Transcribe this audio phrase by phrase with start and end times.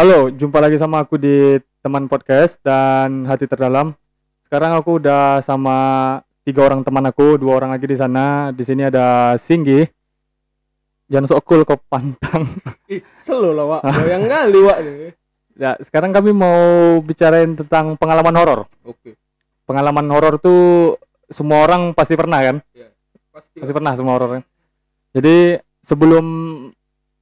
[0.00, 3.92] Halo, jumpa lagi sama aku di teman podcast dan hati terdalam.
[4.48, 5.76] Sekarang aku udah sama
[6.40, 8.48] tiga orang teman aku, dua orang lagi di sana.
[8.48, 9.84] Di sini ada Singgi.
[11.04, 12.48] Jangan sok cool kau pantang.
[12.88, 13.82] Ih, selo lah, Wak.
[14.00, 14.78] Goyang kali, Wak.
[15.60, 18.60] Ya, sekarang kami mau bicarain tentang pengalaman horor.
[18.88, 19.20] Oke.
[19.68, 20.96] Pengalaman horor tuh
[21.28, 22.56] semua orang pasti pernah kan?
[23.36, 23.60] Pasti.
[23.60, 24.42] Pasti pernah semua horor kan?
[25.12, 26.24] Jadi sebelum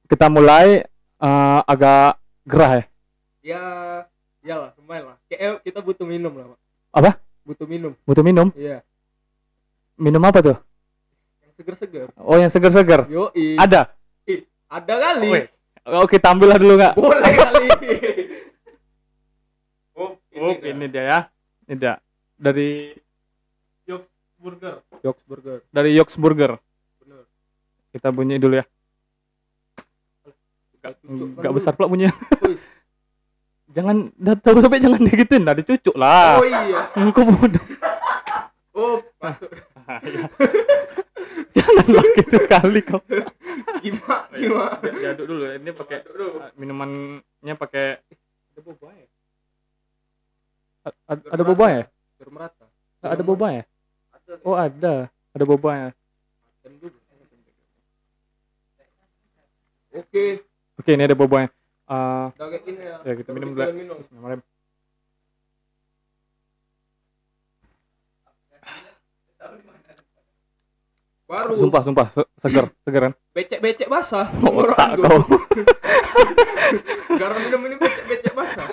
[0.07, 0.87] kita mulai
[1.19, 2.15] eh, agak
[2.47, 2.83] gerah ya.
[3.39, 3.61] Ya,
[4.43, 5.17] iyalah, lumayan lah.
[5.31, 6.59] Kayak eh, kita butuh minum lah, Wak.
[6.91, 7.11] Apa?
[7.47, 7.93] Butuh minum.
[8.03, 8.47] Butuh minum?
[8.53, 8.83] Iya.
[9.95, 10.57] Minum apa tuh?
[11.43, 12.07] Yang seger-seger.
[12.19, 13.01] Oh, yang seger-seger.
[13.07, 13.91] Yo, Ada.
[14.69, 15.29] Ada kali.
[15.33, 15.45] Wih.
[16.05, 16.93] Oke, tampil lah dulu nggak?
[16.93, 17.67] Boleh kali.
[19.99, 20.69] oh, Oh, dah.
[20.69, 21.19] ini dia ya.
[21.65, 21.93] Ini dia.
[22.37, 22.93] Dari
[23.89, 24.75] Yoks Burger.
[25.01, 25.57] Jokes burger.
[25.73, 26.51] Dari Yoks Burger.
[27.01, 27.25] Bener.
[27.89, 28.65] Kita bunyi dulu ya.
[30.79, 31.87] Enggak cucukkan besar pula.
[31.91, 32.07] Wih.
[33.75, 36.39] jangan dah tahu sampai jangan digituin, dah dicucuk lah.
[36.39, 36.81] Oh iya.
[36.99, 37.63] Engkau bodoh.
[38.71, 39.51] Oh, masuk.
[41.55, 43.03] jangan lah gitu kali kau.
[43.83, 44.31] Gimana?
[44.31, 44.79] Gimana?
[44.79, 45.43] Diaduk dulu.
[45.51, 46.27] Ini pakai dulu.
[46.55, 47.99] minumannya pakai
[48.55, 49.07] ada boba ya?
[50.87, 51.83] A- Ada boba ya?
[52.15, 52.65] Biar merata.
[53.03, 53.63] Nggak Ada boba ya?
[54.15, 54.33] Ada.
[54.47, 54.93] Oh, ada.
[55.35, 55.89] Ada boba ya.
[56.63, 56.97] Tem dulu.
[60.79, 61.11] Oke, ini ada.
[61.11, 62.95] Eh, udah kayak gini ya.
[63.03, 63.65] ya kita minum dulu.
[63.75, 63.95] minum.
[63.99, 64.41] Bismillahirrahmanirrahim.
[71.29, 73.13] Baru Sumpah, sumpah, se- seger, seger kan?
[73.37, 74.25] becek-becek basah.
[74.41, 75.19] Oh, kau.
[77.21, 78.65] Garam minum ini becek-becek basah.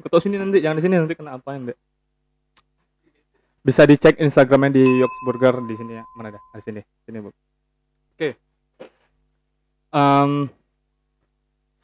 [0.00, 1.78] Kau tahu sini nanti, jangan di sini nanti kena apa Dek.
[3.60, 6.04] Bisa dicek Instagramnya di Yoks Burger di sini ya.
[6.16, 6.42] Mana dah?
[6.56, 7.28] Di sini, sini bu.
[8.16, 8.36] Oke.
[9.92, 10.48] Em,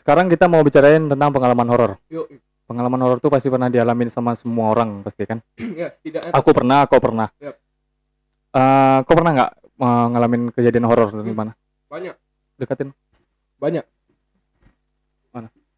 [0.07, 1.91] sekarang kita mau bicarain tentang pengalaman horor.
[2.63, 5.43] Pengalaman horor tuh pasti pernah dialamin sama semua orang pasti kan?
[5.83, 7.27] ya setidaknya Aku pernah, kau pernah.
[7.43, 7.59] Yap.
[8.55, 9.51] Eh, kau pernah nggak
[9.83, 11.39] ngalamin kejadian horor dari Hmm.
[11.43, 11.53] mana?
[11.87, 12.15] banyak,
[12.55, 12.91] Dekatin.
[13.59, 13.83] banyak,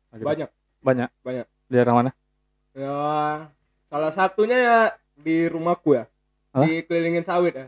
[0.09, 0.49] Lagi banyak.
[0.81, 1.09] Banyak.
[1.21, 1.47] Banyak.
[1.69, 2.11] Di daerah mana?
[2.73, 2.97] Ya,
[3.89, 4.79] salah satunya ya
[5.17, 6.05] di rumahku ya.
[6.53, 6.65] Hah?
[6.65, 7.67] Dikelilingin sawit ya.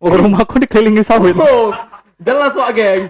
[0.00, 1.34] Oh, rumahku dikelilingi sawit.
[1.34, 1.74] Oh,
[2.20, 3.02] jelas wak geng.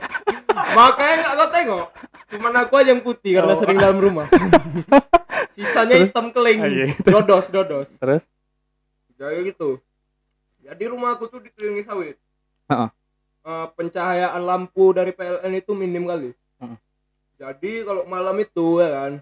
[0.50, 1.86] Makanya nggak kau tengok.
[2.30, 3.58] Cuman aku aja yang putih karena Oh.
[3.58, 4.26] sering dalam rumah.
[5.54, 6.04] Sisanya Terus?
[6.08, 6.58] hitam keling.
[6.58, 7.08] Ah, iya, itu.
[7.10, 7.88] Dodos, dodos.
[7.92, 8.22] Terus?
[9.14, 9.82] Jadi gitu.
[10.60, 12.16] Jadi rumahku tuh dikelilingi sawit.
[12.66, 12.88] Heeh.
[13.40, 16.30] Eh, pencahayaan lampu dari PLN itu minim kali.
[16.60, 16.76] Heeh.
[17.36, 19.12] Jadi kalau malam itu ya kan.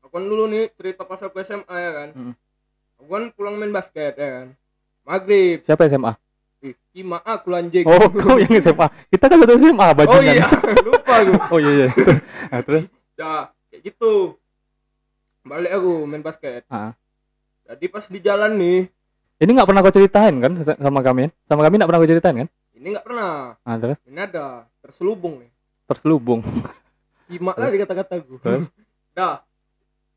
[0.00, 2.08] Aku kan dulu nih cerita pas aku SMA ya kan.
[2.10, 2.34] Heeh.
[2.98, 4.46] Aku kan pulang main basket ya kan.
[5.00, 5.62] Maghrib.
[5.62, 6.18] Siapa SMA?
[6.60, 7.84] Ih, kima aku lanjing.
[7.84, 8.86] Oh, kau yang SMA.
[9.08, 10.34] Kita kan satu SMA, Oh bajingan.
[10.36, 10.46] iya,
[10.86, 11.32] lupa aku.
[11.52, 11.88] Oh iya iya.
[12.46, 12.82] Nah, terus?
[13.16, 13.32] Ya,
[13.68, 14.36] kayak gitu.
[15.40, 16.68] Balik aku main basket.
[16.68, 16.92] Ah.
[17.64, 18.78] Jadi pas di jalan nih,
[19.40, 21.32] Ini nggak pernah kau ceritain kan sama kami?
[21.48, 22.48] Sama kami nggak pernah kau ceritain kan?
[22.70, 23.56] ini nggak pernah.
[23.60, 25.50] Ah, terus Ini ada terselubung nih.
[25.84, 26.40] terselubung.
[27.24, 28.36] Kima lah di kata-kataku.
[28.38, 28.68] Terus?
[29.10, 29.40] Dah.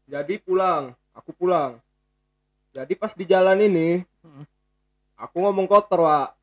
[0.03, 1.79] Jadi pulang, aku pulang.
[2.71, 4.43] Jadi pas di jalan ini, Hmm.
[5.23, 6.35] Aku ngomong kotor, Wak.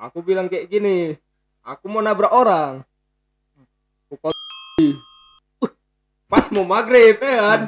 [0.00, 1.12] Aku bilang kayak gini,
[1.60, 2.80] aku mau nabrak orang.
[4.08, 4.38] Aku kotor.
[4.80, 4.96] Uh,
[6.24, 7.60] Pas mau maghrib ya kan.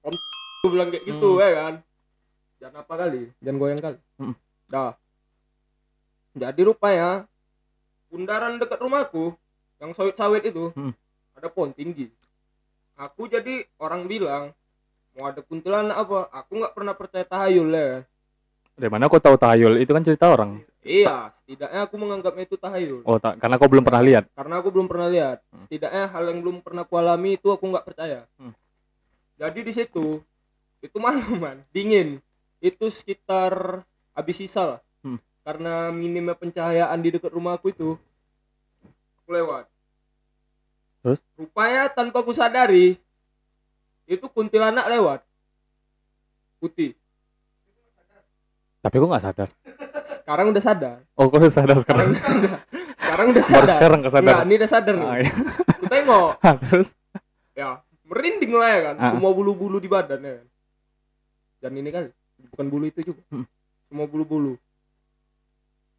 [0.00, 1.42] Aku bilang kayak gitu Hmm.
[1.44, 1.74] ya kan.
[2.62, 3.98] Jangan apa kali, jangan goyang kali.
[4.16, 4.34] Hmm.
[4.70, 4.94] Dah.
[6.32, 7.28] Jadi rupanya
[8.08, 9.36] bundaran dekat rumahku
[9.76, 10.96] yang sawit-sawit itu Hmm.
[11.36, 12.08] ada pohon tinggi.
[12.96, 14.54] Aku jadi orang bilang
[15.12, 16.30] mau ada kuntilanak apa?
[16.32, 18.06] Aku nggak pernah percaya tahayul ya.
[18.82, 19.78] Dari mana kau tahu tahayul?
[19.78, 20.58] Itu kan cerita orang.
[20.82, 23.06] Iya, setidaknya aku menganggapnya itu tahayul.
[23.06, 24.26] Oh, tak, karena kau belum pernah lihat.
[24.34, 25.38] Karena aku belum pernah lihat.
[25.54, 28.26] Setidaknya hal yang belum pernah kualami itu aku nggak percaya.
[28.42, 28.50] Hmm.
[29.38, 30.18] Jadi di situ
[30.82, 32.18] itu malam man, dingin.
[32.58, 33.86] Itu sekitar
[34.18, 34.80] habis sisa lah.
[35.06, 35.22] Hmm.
[35.46, 37.94] Karena minimnya pencahayaan di dekat rumahku itu.
[39.22, 39.70] Aku lewat.
[41.06, 41.22] Terus?
[41.38, 42.98] Rupanya tanpa aku sadari
[44.10, 45.22] itu kuntilanak lewat.
[46.58, 46.98] Putih.
[48.82, 49.48] Tapi kau nggak sadar.
[50.12, 50.96] Sekarang udah sadar.
[51.14, 52.10] Oh, kau udah sadar Sekarang sekarang.
[52.10, 52.58] udah sadar.
[52.92, 53.76] Sekarang udah Baru sadar.
[53.76, 54.22] sekarang kau sadar.
[54.24, 55.06] Enggak, ini udah sadar nih.
[55.06, 55.30] Ah, iya.
[55.72, 56.30] Aku tengok.
[56.42, 56.88] Ah, terus?
[57.52, 57.68] ya
[58.02, 59.10] merinding lah ya kan Ah.
[59.10, 60.46] semua bulu-bulu di badan ya kan
[61.60, 62.08] dan ini kali
[62.48, 63.44] bukan bulu itu juga Hmm.
[63.86, 64.56] semua bulu-bulu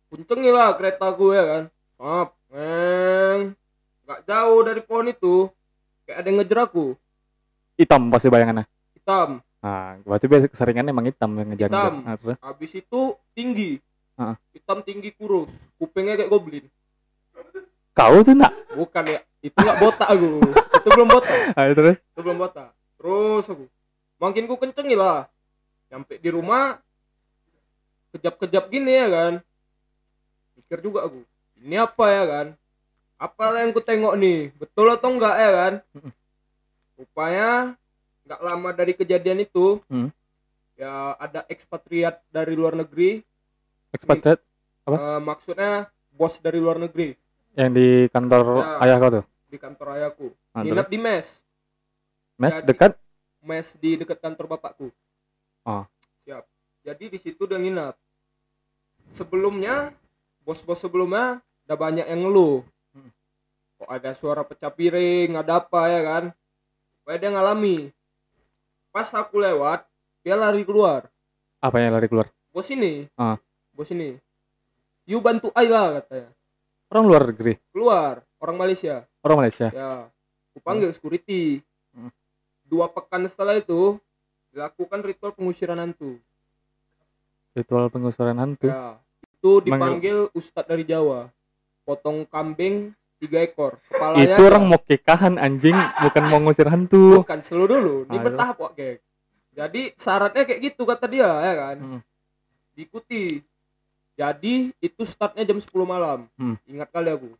[0.09, 1.63] kuncengi lah kereta gue ya kan
[1.95, 3.53] maaf neng
[4.03, 5.45] nggak jauh dari pohon itu
[6.03, 6.97] kayak ada yang ngejar aku
[7.75, 8.65] Hitam pasti bayangannya.
[8.91, 11.93] hitam Nah, berarti biasa keseringan emang hitam yang ngejar Hitam.
[12.03, 12.37] Nah, terus?
[12.43, 13.01] habis itu
[13.31, 13.79] tinggi.
[14.13, 14.37] Ah.
[14.53, 15.49] hitam tinggi kurus.
[15.79, 16.67] Kupingnya kayak goblin.
[17.97, 18.53] Kau tuh nak?
[18.75, 19.19] bukan ya.
[19.39, 20.43] Itu nggak botak aku.
[20.53, 21.37] Itu belum botak.
[21.63, 21.97] Ayo terus.
[21.97, 22.69] itu belum botak.
[22.99, 23.65] Terus aku.
[24.21, 25.31] Makin ku kencengi lah.
[25.89, 26.77] Sampai di rumah
[28.13, 29.33] kejap-kejap gini ya kan.
[30.53, 31.25] Mikir juga aku
[31.63, 32.47] ini apa ya kan?
[33.15, 34.51] Apa yang ku tengok nih?
[34.59, 35.73] Betul atau enggak ya kan?
[36.99, 37.79] Rupanya
[38.23, 40.09] nggak lama dari kejadian itu Hmm.
[40.73, 43.21] ya ada ekspatriat dari luar negeri
[43.91, 44.41] Expatriate
[44.83, 44.95] Apa?
[44.95, 45.71] Eh, maksudnya
[46.09, 47.13] bos dari luar negeri
[47.53, 48.67] yang di kantor Ya.
[48.81, 49.25] ayah kau tuh.
[49.45, 51.27] di kantor ayahku Nah, nginep di mes
[52.35, 52.91] Mes jadi- dekat.
[53.39, 54.89] mes di dekat kantor bapakku.
[55.61, 55.85] Ah.
[56.23, 56.41] Siap.
[56.81, 57.93] Jadi di situ dia nginap.
[59.09, 59.93] Sebelumnya
[60.41, 62.65] bos-bos sebelumnya udah banyak yang ngeluh.
[62.91, 63.11] Hmm.
[63.77, 66.23] Kok ada suara pecah piring, ada apa ya kan?
[66.97, 67.93] Supaya dia ngalami.
[68.93, 69.89] Pas aku lewat,
[70.21, 71.09] dia lari keluar.
[71.57, 72.29] Apa yang lari keluar?
[72.53, 73.09] Bos ini.
[73.17, 73.41] Ah.
[73.73, 74.21] Bos ini.
[75.09, 76.29] You bantu Ayla katanya.
[76.93, 77.57] Orang luar negeri.
[77.73, 79.09] Keluar, orang Malaysia.
[79.25, 79.73] Orang Malaysia.
[79.73, 80.13] Ya.
[80.53, 81.65] Aku panggil security.
[81.89, 82.13] Hmm.
[82.69, 83.97] Dua pekan setelah itu
[84.53, 86.21] dilakukan ritual pengusiran hantu.
[87.57, 88.69] Ritual pengusuran hantu.
[88.69, 91.33] Ya, itu dipanggil ustadz dari Jawa.
[91.81, 93.79] Potong kambing tiga ekor.
[93.87, 97.23] Kepalanya Itu orang mau kekahan anjing, bukan mau ngusir hantu.
[97.23, 97.95] bukan selalu dulu.
[98.05, 98.99] Ini Ah, bertahap kok, geng.
[99.53, 101.77] Jadi syaratnya kayak gitu kata dia ya kan.
[101.77, 102.01] Hmm.
[102.73, 103.39] Diikuti.
[104.13, 106.27] Jadi itu startnya jam 10 malam.
[106.35, 106.59] Hmm.
[106.65, 107.31] Ingat kali aku.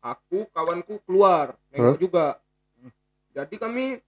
[0.00, 2.26] Aku kawanku keluar, nengok juga.
[3.30, 3.98] Jadi kami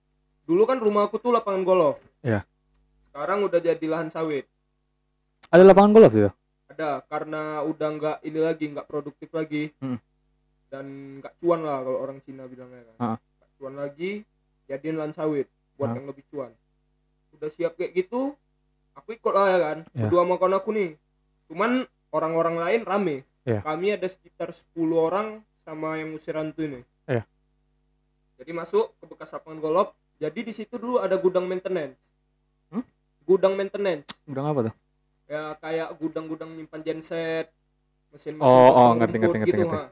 [0.43, 1.97] dulu kan rumah aku tuh lapangan golf.
[2.21, 2.45] Iya.
[3.09, 4.45] Sekarang udah jadi lahan sawit.
[5.49, 6.33] Ada lapangan golf situ.
[6.67, 9.97] ada karena udah nggak ini lagi nggak produktif lagi Hmm.
[10.67, 10.85] Dan
[11.19, 14.27] nggak cuan lah kalau orang Cina bilangnya kan nggak cuan lagi
[14.67, 15.95] jadiin lahan sawit buat Ah.
[15.95, 16.51] yang lebih cuan
[17.33, 18.35] udah siap kayak gitu
[18.93, 20.07] aku ikut lah ya kan Ya.
[20.07, 20.91] berdua sama kawan aku nih
[21.47, 21.71] cuman
[22.11, 23.61] orang-orang lain rame Ya.
[23.61, 24.67] kami ada sekitar 10
[24.99, 25.29] orang
[25.63, 27.23] sama yang musir hantu ini Ya.
[28.37, 31.95] jadi masuk ke bekas lapangan golf jadi di situ dulu ada gudang maintenance
[32.67, 32.83] Hmm?
[33.23, 34.75] gudang maintenance Udah apa tuh?
[35.27, 37.47] ya kayak gudang-gudang nyimpan genset
[38.09, 39.77] mesin-mesin Oh, oh, ngerti, ngerti, ngerti, gitu ngerti.
[39.77, 39.91] ha.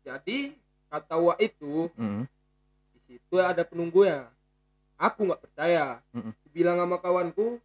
[0.00, 0.38] Jadi
[0.86, 2.24] kata Wak itu Hmm.
[2.90, 4.26] di situ ada penunggunya.
[4.96, 6.00] Aku nggak percaya.
[6.12, 7.56] Aku bilang sama kawanku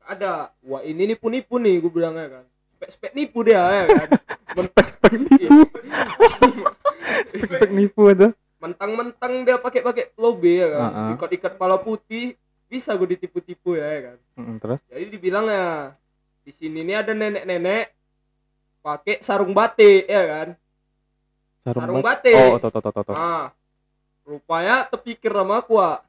[0.00, 0.34] "Nggak ada.
[0.60, 2.44] Wah ini nipu-nipu nih gue bilangnya kan.
[2.74, 4.08] Spek-spek nipu dia ya kan.
[4.56, 5.60] Men- Spek nipu,
[7.28, 8.28] spek nipu itu.
[8.56, 10.80] mentang-mentang dia pakai-pakai lobe ya kan.
[10.80, 11.08] Ah, ah.
[11.12, 12.32] ikat-ikat pala putih
[12.64, 14.18] bisa gue ditipu-tipu ya, ya kan.
[14.34, 14.80] Hmm, terus?
[14.88, 15.92] Jadi dibilang ya
[16.40, 17.92] di sini nih ada nenek-nenek
[18.80, 20.48] pakai sarung batik ya kan
[21.66, 23.16] sarung, bat- batik Oh, toh, toh, toh, toh, toh.
[23.16, 23.48] ah
[24.22, 26.04] rupanya terpikir sama aku Wak.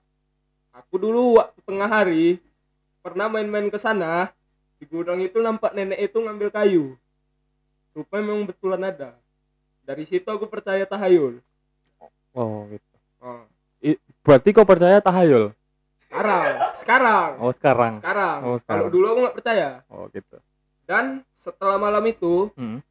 [0.73, 2.25] aku dulu waktu tengah hari
[2.99, 4.31] pernah main-main ke sana
[4.75, 6.99] di gudang itu nampak nenek itu ngambil kayu
[7.91, 9.15] rupanya memang betulan ada
[9.81, 11.39] dari situ aku percaya tahayul
[12.35, 12.95] Oh, gitu.
[13.23, 13.47] Ah.
[14.19, 15.55] Berarti kau percaya tahayul?
[16.05, 17.93] sekarang sekarang Oh, sekarang.
[17.95, 18.81] sekarang Oh, sekarang.
[18.83, 20.35] kalau dulu aku nggak percaya Oh, gitu.
[20.83, 22.83] dan setelah malam itu Hmm.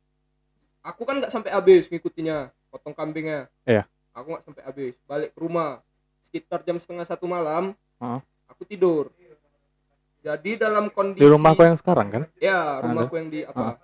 [0.85, 3.89] Aku kan nggak sampai habis ngikutinya potong kambingnya Iya.
[4.13, 5.81] aku nggak sampai habis balik ke rumah
[6.23, 8.21] sekitar jam setengah satu malam Heeh.
[8.47, 9.09] aku tidur
[10.21, 12.23] jadi dalam kondisi Di rumahku yang sekarang kan?
[12.39, 12.85] ya Ada.
[12.85, 13.81] rumahku yang di apa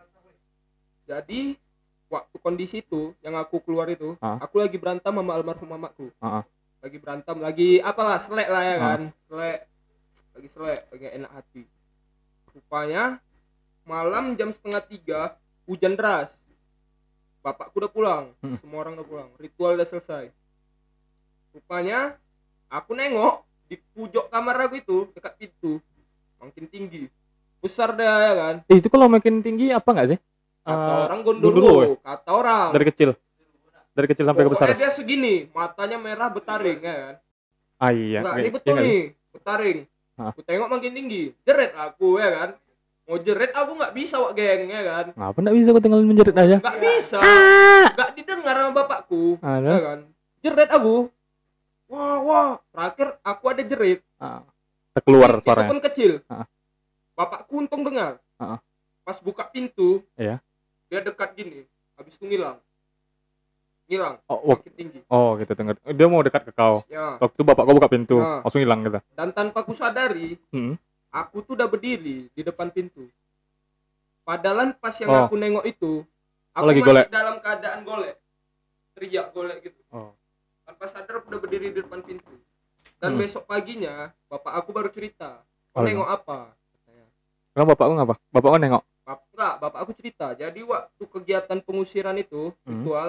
[1.05, 1.41] jadi
[2.07, 4.37] waktu kondisi itu yang aku keluar itu Ah.
[4.39, 6.45] aku lagi berantem sama almarhum mamaku Ah, ah.
[6.81, 8.79] lagi berantem lagi apalah selek lah ya Ah.
[8.79, 9.59] kan selek
[10.31, 11.63] lagi selek lagi enak hati
[12.51, 13.05] rupanya
[13.83, 15.21] malam jam setengah tiga
[15.65, 16.35] hujan deras
[17.41, 18.57] bapakku udah pulang Hmm.
[18.57, 20.29] semua orang udah pulang ritual udah selesai
[21.51, 22.15] rupanya
[22.69, 25.79] aku nengok di pojok kamar aku itu dekat pintu
[26.37, 27.09] makin tinggi
[27.59, 30.19] besar dia ya kan Eh, itu kalau makin tinggi apa nggak sih?
[30.61, 33.11] kata Eh, orang gondoro, gondoro kata orang Dari kecil.
[33.91, 34.67] Dari kecil sampai ke besar.
[34.73, 37.15] Dia segini matanya merah betaring ya kan
[37.77, 38.21] Ah iya.
[38.21, 38.85] Iya, ini iya betul sih?
[38.85, 39.01] nih,
[39.33, 39.79] betaring.
[40.15, 40.31] Hah?
[40.31, 42.51] Aku tengok makin tinggi, jeret aku ya kan.
[43.05, 45.07] Mau jeret aku nggak bisa wak geng ya kan.
[45.13, 46.57] Ngapa nggak bisa kau tinggal menjerit aja?
[46.59, 47.19] Nggak bisa,
[47.91, 49.99] nggak didengar sama bapakku, Ah, ya kan.
[50.41, 51.11] Jeret aku.
[51.87, 54.01] Wah wah, terakhir aku ada jerit.
[54.17, 54.47] Ah,
[55.01, 55.69] keluar Itu suaranya.
[55.69, 56.13] pun kecil.
[56.27, 56.47] Ah.
[57.13, 58.23] Bapakku untung dengar.
[58.37, 58.63] Ah.
[59.03, 60.39] Pas buka pintu, Iya.
[60.87, 62.63] dia dekat gini, habis itu ngilang.
[63.85, 64.99] Ngilang, Oh, wak- makin tinggi.
[65.05, 65.75] oh gitu dengar.
[65.83, 66.87] Dia mau dekat ke kau.
[66.87, 68.39] Ya, Waktu itu bapak kau buka pintu, Ah.
[68.41, 69.03] langsung hilang gitu.
[69.11, 70.79] dan tanpa ku sadari, Hmm.
[71.11, 73.07] Aku tuh udah berdiri di depan pintu.
[74.23, 75.27] Padahal pas yang Oh.
[75.27, 76.07] aku nengok itu,
[76.53, 77.07] aku lagi masih golek.
[77.11, 78.17] dalam keadaan golek,
[78.95, 79.81] teriak golek gitu.
[79.91, 80.15] Oh.
[80.63, 82.31] Tanpa sadar aku udah berdiri di depan pintu.
[83.01, 83.21] Dan Hmm.
[83.21, 86.51] besok paginya, bapak aku baru cerita, Oh, nengok apa?
[86.53, 87.07] Katanya.
[87.51, 88.15] Kenapa bapakku ngapa?
[88.31, 88.83] Bapak kau nengok.
[89.01, 90.27] Bap enggak, bapak aku cerita.
[90.35, 92.71] Jadi waktu kegiatan pengusiran itu, Hmm.
[92.71, 93.09] ritual,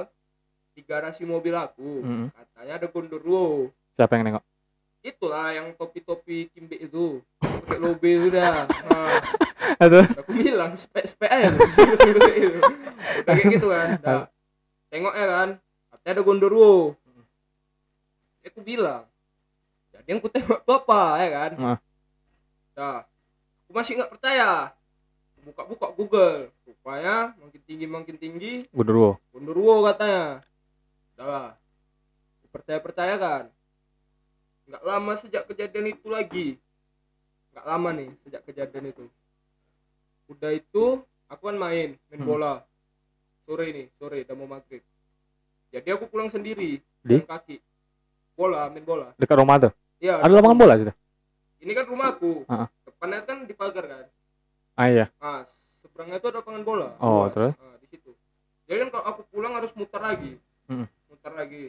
[0.72, 2.28] di garasi mobil aku Mm-mm.
[2.32, 4.44] katanya ada gondorwo siapa yang nengok
[5.02, 7.22] itulah yang topi-topi kimbe itu.
[7.42, 8.66] Pakai lobe itu dah.
[8.90, 9.22] Nah,
[9.82, 10.06] Aduh.
[10.06, 12.60] aku bilang spek spek aja itu.
[13.26, 13.88] kayak gitu kan.
[14.02, 14.24] Dah.
[14.94, 15.50] tengok ya kan.
[15.92, 16.96] Katanya ada gondorwo
[18.42, 19.06] aku bilang
[19.92, 21.52] jadi yang ku tengok tuh apa ya kan?
[21.60, 21.80] Ah.
[22.74, 23.00] dah.
[23.68, 24.72] Aku masih nggak percaya.
[25.42, 26.40] Buka-buka Google.
[26.64, 28.54] Rupanya makin tinggi makin tinggi.
[28.72, 30.42] Gundurwo Gondorwo katanya.
[31.20, 31.54] Dah.
[32.52, 33.44] Percaya percaya kan
[34.72, 36.48] nggak lama sejak kejadian itu lagi.
[37.52, 39.06] Nggak lama nih sejak kejadian itu.
[40.26, 40.86] Udah itu
[41.28, 42.24] aku kan main main Hmm.
[42.26, 42.54] bola.
[43.44, 44.80] Sore ini sore udah mau maghrib.
[45.70, 47.20] Jadi aku pulang sendiri Di?
[47.20, 47.60] kaki.
[48.32, 49.12] Bola main bola.
[49.20, 49.72] Dekat rumah tuh?
[50.00, 50.94] Ya ada lapangan bola situ?
[51.60, 52.72] Ini kan rumahku Ah.
[52.82, 54.06] depannya kan dipagar kan?
[54.74, 55.06] Ah iya.
[55.20, 55.44] Ah
[55.84, 56.88] seberangnya itu ada lapangan bola.
[56.98, 57.36] Oh, luas.
[57.36, 57.54] terus?
[57.60, 58.16] Ah, di situ.
[58.66, 60.40] Jadi kan kalau aku pulang harus muter lagi.
[60.66, 60.88] Hmm.
[61.12, 61.68] muter lagi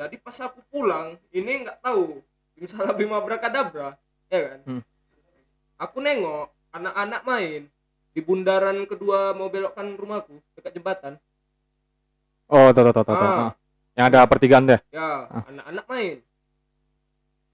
[0.00, 2.24] jadi pas aku pulang ini nggak tahu
[2.56, 4.00] misalnya bima abrakadabra
[4.32, 4.82] ya kan Hmm.
[5.76, 7.60] aku nengok anak-anak main
[8.10, 11.20] di bundaran kedua mau belokkan rumahku dekat jembatan
[12.48, 13.14] oh tuh tuh tuh, tuh.
[13.14, 13.50] Ah.
[13.50, 13.52] Ah.
[13.92, 15.44] yang ada pertigaan deh ya Ah.
[15.46, 16.16] anak-anak main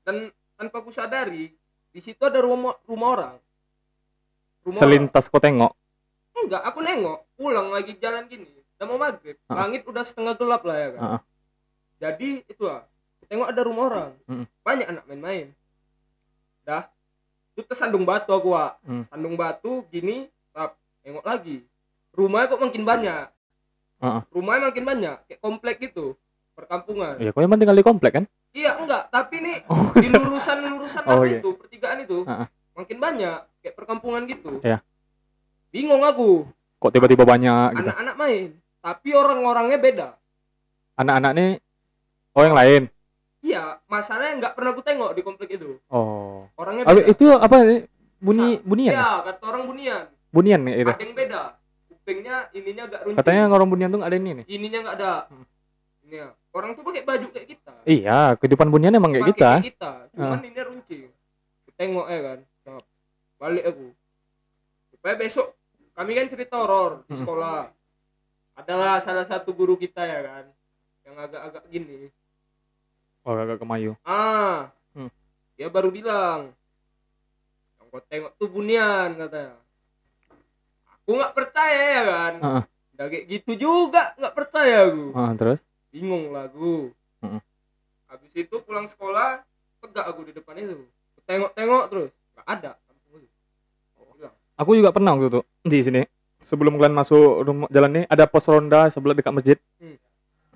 [0.07, 0.17] dan
[0.55, 1.51] tanpa aku sadari
[1.91, 3.35] di situ ada rumah rumah orang
[4.63, 4.83] rumah orang.
[4.87, 5.75] selintas kau tengok
[6.37, 8.47] Enggak, aku nengok pulang lagi jalan gini.
[8.77, 9.65] Udah mau maghrib, Ah.
[9.67, 11.01] langit udah setengah gelap lah ya kan.
[11.03, 11.21] Ah.
[11.97, 12.85] Jadi itulah,
[13.17, 14.45] aku tengok ada rumah orang, Mm.
[14.61, 15.47] banyak anak main-main.
[16.63, 16.91] Dah,
[17.53, 18.77] itu tersandung batu aku, Wak.
[18.85, 19.03] Mm.
[19.09, 21.65] Sandung batu gini, tap, tengok lagi.
[22.13, 23.25] Rumahnya kok makin banyak.
[23.97, 24.21] Ah.
[24.29, 26.17] Rumahnya makin banyak, kayak komplek gitu,
[26.53, 27.17] perkampungan.
[27.17, 31.21] ya kau emang tinggal di komplek kan Iya, enggak, tapi nih oh di lurusan-lurusan Oh,
[31.21, 31.41] apa iya.
[31.41, 32.49] itu, pertigaan itu, Ah.
[32.73, 34.61] makin banyak, kayak perkampungan gitu.
[34.61, 34.81] Iya.
[35.69, 36.45] Bingung aku,
[36.77, 38.49] kok tiba-tiba banyak gitu anak-anak main
[38.79, 40.09] tapi orang-orangnya beda
[40.95, 41.51] anak-anak nih
[42.37, 42.83] oh yang lain?
[43.41, 45.81] Iya masalahnya nggak pernah aku tengok di komplek itu.
[45.89, 46.45] Oh.
[46.61, 47.09] Orangnya beda.
[47.09, 47.81] itu apa nih
[48.21, 48.93] bunyi bunian?
[48.93, 48.97] Ya?
[49.01, 50.05] iya kata orang bunian.
[50.35, 51.43] Bunian nih itu ada yang beda.
[51.89, 53.19] Kupingnya ininya agak runcing.
[53.23, 54.45] Katanya orang bunian tuh ada ini nih.
[54.51, 55.13] Ininya nggak ada.
[55.33, 55.47] Hmm.
[56.07, 56.31] ini ya.
[56.57, 57.75] orang tuh pakai baju kayak kita.
[57.85, 59.51] Iya kehidupan bunian emang kayak kita.
[59.61, 59.93] kayak kita.
[60.15, 61.07] Cuman ini runcing.
[61.65, 62.39] Aku tengok ya kan.
[62.67, 62.83] Nah,
[63.37, 63.87] balik aku.
[64.97, 65.47] Supaya besok
[65.97, 67.21] kami kan cerita horor di Hmm.
[67.21, 67.61] sekolah.
[68.57, 70.45] Adalah salah satu guru kita ya kan.
[71.05, 72.11] Yang agak-agak gini
[73.27, 75.11] oh agak kemayu Ah, Hmm.
[75.55, 76.55] dia baru bilang,
[77.77, 79.59] yang kau tengok tuh bunian katanya.
[80.97, 82.35] Aku nggak percaya ya kan.
[82.97, 85.05] Udah kayak gitu juga nggak percaya aku.
[85.13, 86.95] ah terus Bingung lah aku.
[87.21, 87.41] Hmm.
[88.07, 89.43] Habis itu pulang sekolah,
[89.81, 90.87] tegak aku di depan itu.
[91.27, 92.73] Tengok-tengok terus, nggak ada.
[94.57, 96.03] Aku juga pernah waktu itu di sini
[96.41, 100.01] sebelum kalian masuk rumah jalan ini ada pos ronda sebelah dekat masjid Hmm.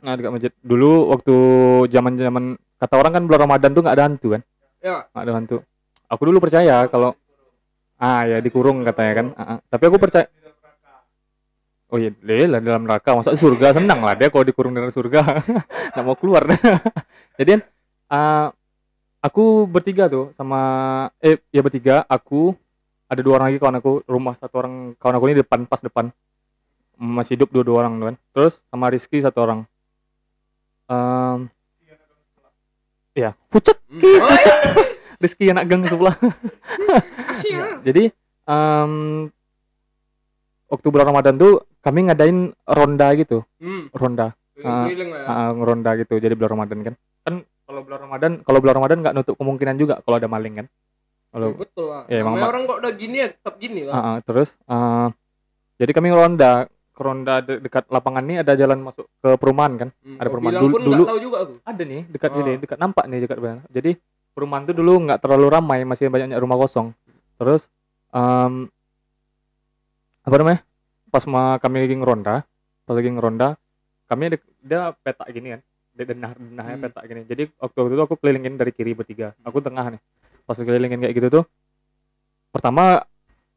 [0.01, 0.53] Nah dekat masjid.
[0.61, 1.37] Dulu waktu
[1.93, 2.45] zaman zaman
[2.81, 4.43] kata orang kan bulan ramadan tuh nggak ada hantu kan?
[4.81, 5.57] Ya, nggak ada hantu.
[6.11, 7.15] Aku dulu percaya kalau
[8.01, 9.27] ah ya dikurung katanya kan?
[9.37, 9.59] Ah, ah.
[9.69, 10.27] tapi aku percaya
[11.91, 13.19] oh iya deh lah dalam neraka.
[13.19, 13.77] Masa surga?
[13.77, 15.21] Senang lah dia kalau dikurung dalam surga.
[15.95, 16.47] Nggak mau keluar.
[17.39, 17.63] Jadi kan
[18.09, 18.47] ah,
[19.21, 20.61] aku bertiga tuh sama
[21.21, 22.55] eh ya bertiga aku
[23.11, 26.15] ada dua orang lagi kawan aku rumah satu orang kawan aku ini depan pas depan.
[27.01, 28.17] Masih hidup dua dua orang kan.
[28.33, 29.61] Terus sama Rizky satu orang
[30.91, 31.39] Em,
[33.13, 34.03] ya pucet Hmm.
[34.23, 34.55] Oh, iya.
[35.17, 36.15] Rizky anak gang sebelah
[37.45, 38.93] Ya, jadi em,
[40.67, 44.87] waktu bulan Ramadan tuh kami ngadain ronda gitu Hmm, ronda ya.
[45.27, 49.15] uh, ngeronda gitu jadi bulan Ramadan kan kan kalau bulan Ramadan kalau bulan Ramadan nggak
[49.15, 50.67] nutup kemungkinan juga kalau ada maling kan
[51.31, 52.03] kalau Ya, betul lah.
[52.07, 53.93] Iya, emang orang kok udah gini ya tetap gini lah.
[53.93, 55.09] uh, uh, terus uh,
[55.77, 56.67] jadi kami ngeronda
[57.01, 60.59] ronda de- dekat lapangan ini ada jalan masuk ke perumahan kan Hmm, ada perumahan.
[60.59, 61.55] Dulu- pun dulu- tahu juga aku.
[61.63, 62.37] ada nih dekat Ah.
[62.37, 63.91] sini dekat nampak nih dekat benar jadi
[64.31, 66.93] perumahan tuh dulu nggak terlalu ramai masih banyak rumah kosong
[67.35, 67.67] terus
[68.11, 68.69] em,
[70.23, 70.61] apa namanya
[71.09, 72.45] pas ma kami lagi ngeronda
[72.83, 73.49] pas lagi ngeronda
[74.07, 76.85] kami ada dia peta gini kan dia denah denahnya Hmm.
[76.85, 80.01] peta gini jadi waktu waktu itu aku kelilingin dari kiri bertiga aku tengah nih
[80.43, 81.45] pas kelilingin kayak gitu tuh
[82.51, 83.03] pertama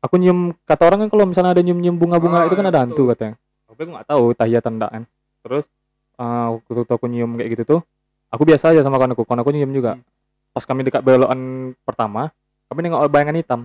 [0.04, 2.68] aku nyium kata orang kan kalau misalnya ada nyium nyium bunga bunga Ah, itu kan
[2.68, 3.12] ada hantu betul.
[3.16, 3.34] katanya
[3.66, 5.04] tapi aku nggak tahu tahiyat enggak kan
[5.42, 5.66] terus
[6.14, 7.80] eh, waktu aku nyium kayak gitu tuh
[8.28, 10.04] aku biasa aja sama kawan aku kawan aku nyium juga Hmm.
[10.52, 11.40] pas kami dekat belokan
[11.82, 12.30] pertama
[12.68, 13.62] kami nengok bayangan hitam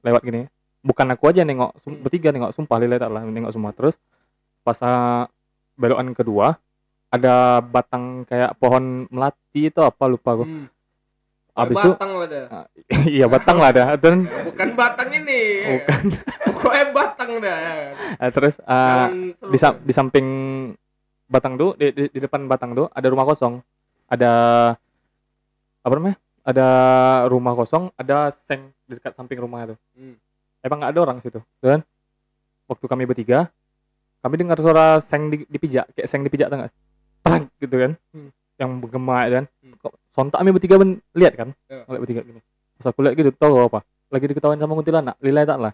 [0.00, 0.46] lewat gini
[0.80, 2.00] bukan aku aja nengok Hmm.
[2.00, 3.96] bertiga nengok sumpah lihat lah nengok semua terus
[4.60, 5.24] pas eh,
[5.74, 6.60] belokan kedua
[7.10, 10.66] ada batang kayak pohon melati itu apa lupa aku Hmm.
[11.52, 12.46] Abis Kayak itu batang lah dah.
[13.16, 14.14] iya batang lah ada dan
[14.44, 15.42] Bukan batang ini.
[15.60, 16.02] ya kan?
[16.04, 17.58] bukan Pokoknya batang dah.
[17.58, 17.72] ya
[18.18, 18.30] kan?
[18.30, 19.10] Terus Jangan
[19.46, 20.26] di, di samping
[21.26, 23.62] batang tuh di, di, di depan batang tuh ada rumah kosong
[24.06, 24.32] ada
[25.80, 26.66] apa namanya ada
[27.26, 30.18] rumah kosong ada seng di dekat samping rumah itu Hmm.
[30.60, 31.86] emang nggak ada orang situ dan
[32.66, 33.46] waktu kami bertiga
[34.20, 36.72] kami dengar suara seng di, dipijak kayak seng dipijak nggak
[37.20, 38.30] Tang, gitu kan Hmm.
[38.56, 39.74] yang bergema ya kan Hmm.
[40.20, 41.48] Kok sontak kami bertiga ben, lihat kan?
[41.64, 41.88] Ya.
[41.88, 42.40] ngeliat bertiga gini.
[42.76, 43.80] Pas aku lihat gitu tahu apa?
[44.12, 45.72] Lagi diketawain sama kuntilanak lilai tak lah.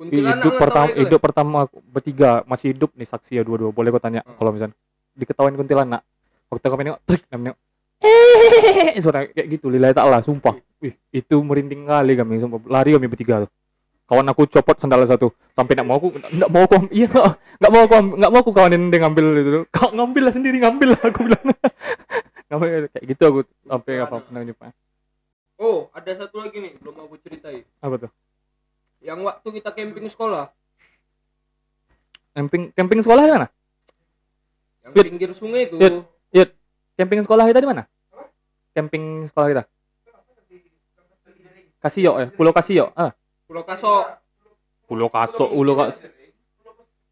[0.00, 3.76] Hidup pertama hidup pertama aku bertiga masih hidup nih saksi ya dua-dua.
[3.76, 4.40] Boleh kau tanya Hmm.
[4.40, 4.74] kalau misalnya
[5.14, 6.00] diketawain kuntilanak
[6.48, 7.58] waktu kami nengok trik kami nengok
[8.04, 10.56] eh suara kayak gitu lilai tak lah sumpah.
[10.80, 12.64] Wih itu merinding kali kami sumpah.
[12.66, 13.50] Lari kami bertiga tuh.
[14.04, 15.32] Kawan aku copot sendal satu.
[15.56, 17.08] Sampai nak mau aku nggak mau aku iya
[17.60, 20.88] nggak mau aku nggak mau aku kawanin dia ngambil itu kau ngambil lah sendiri ngambil
[20.98, 21.44] lah aku bilang
[22.56, 24.72] ngambil kayak gitu aku sampai apa pernah nyumpah
[25.54, 27.62] Oh, ada satu lagi nih belum aku ceritain.
[27.78, 28.10] apa tuh
[28.98, 30.50] Yang waktu kita camping sekolah,
[32.32, 33.48] camping camping sekolah di mana
[34.82, 35.04] yang Yud.
[35.06, 35.76] pinggir sungai itu.
[35.78, 36.50] Yud.
[36.94, 37.82] camping sekolah kita di mana
[38.72, 39.64] camping sekolah kita
[41.78, 43.12] Kasio ya Pulau Kasio ah
[43.44, 44.08] Pulau Kaso.
[44.84, 46.00] Pulau Kaso Pulau Kas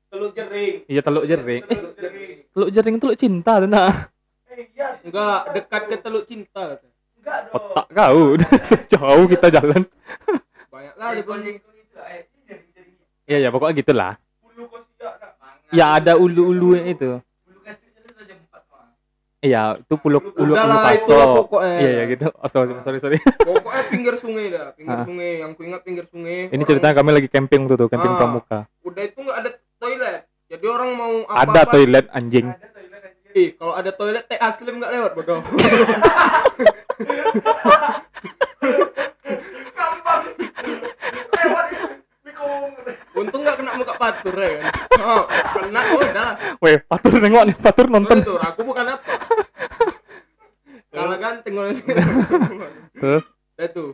[0.08, 0.84] Teluk Jering.
[0.86, 2.36] iya Teluk Jering eh Teluk Jering.
[2.50, 4.11] Teluk Jering Teluk Cinta tuh nak
[5.02, 6.64] Enggak, dekat ke Teluk Cinta.
[6.74, 7.54] kata.
[7.54, 8.34] otak kau
[8.92, 9.82] jauh kita jalan
[10.66, 11.38] Banyak kali pun.
[13.24, 14.12] iya ya pokoknya gitulah
[15.70, 17.22] ya ada ulu-ulu itu
[19.38, 21.78] iya itu Pulau Pulau Pulau lah lah pokoknya.
[21.78, 23.18] iya ya gitu oh, sorry sorry sorry
[23.48, 25.02] Pokoknya pinggir sungai dah, pinggir Ah.
[25.02, 25.32] sungai.
[25.38, 26.38] Yang ku ingat pinggir sungai.
[26.44, 28.18] ini Orang- ceritanya kami lagi camping tuh tuh camping Ah.
[28.18, 30.20] pramuka Udah itu nggak ada toilet.
[30.46, 31.70] Jadi orang mau ada apa-apa.
[31.72, 32.46] toilet anjing
[33.32, 35.40] Eh, kalau ada toilet teh aslim nggak lewat bodoh.
[43.12, 44.72] Untung nggak kena muka patur ya kan.
[45.00, 46.30] Oh, kena oh udah.
[46.60, 49.12] weh patur nengok nih patur nonton Sorry tuh, aku bukan apa.
[50.92, 53.24] Kalah ganteng kalau terus
[53.56, 53.90] Udah tuh.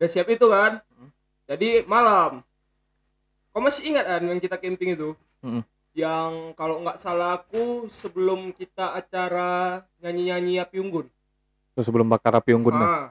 [0.00, 0.82] Udah siap itu kan.
[1.46, 2.42] Jadi malam.
[3.50, 5.14] Kau masih ingat kan yang kita camping itu?
[5.42, 5.62] Mm-mm.
[5.90, 11.06] Yang kalau nggak salah aku sebelum kita acara nyanyi-nyanyi api unggun.
[11.70, 12.86] terus sebelum bakar api unggun nih.
[12.86, 13.10] Ah,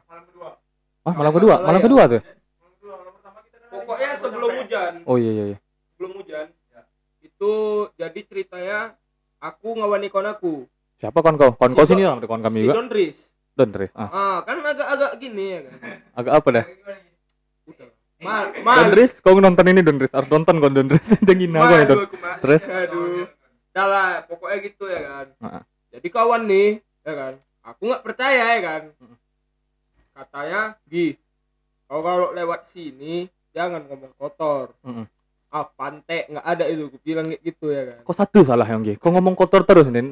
[1.03, 1.85] ah malam kedua salah malam ya.
[1.87, 2.21] kedua tuh
[3.69, 5.57] pokoknya sebelum hujan, oh iya iya iya
[5.95, 6.47] sebelum hujan.
[7.19, 7.51] Itu
[7.95, 8.79] jadi ceritanya
[9.39, 10.67] aku ngawani kawan aku.
[10.99, 13.17] siapa kawan kau kawan Si kau Don- sini orang kawan kami si juga Donris.
[13.55, 13.91] Don Riz.
[13.91, 15.73] ah Ah, kan agak-agak gini ya kan.
[16.15, 16.65] agak apa dah
[17.67, 17.87] Udah.
[18.19, 18.91] Mal, mal.
[18.91, 22.39] Riz kau nonton ini Don Riz harus nonton kau Don Riz jangan Aduh, aku ma-
[22.43, 22.61] Terus?
[22.67, 23.25] aduh.
[23.71, 25.27] Dah lah pokoknya gitu ya kan.
[25.39, 25.63] Heeh.
[25.89, 26.69] jadi kawan nih
[27.01, 27.33] ya kan.
[27.63, 28.83] Aku nggak percaya ya kan.
[28.99, 29.17] Mm.
[30.19, 31.15] katanya Gi
[31.87, 34.75] kau kalau lewat sini jangan ngomong kotor.
[34.83, 35.07] Mm-mm.
[35.49, 36.91] ah pantek nggak ada itu.
[36.91, 37.99] Aku bilang kayak gitu ya kan.
[38.03, 38.99] Kau satu salah yang Gi?
[38.99, 40.03] Kau ngomong kotor terus nih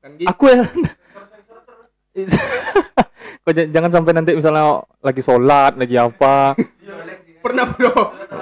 [0.00, 0.60] kan gitu aku ya
[3.44, 6.56] kau jangan sampai nanti misalnya lagi sholat lagi apa
[7.44, 7.92] pernah bro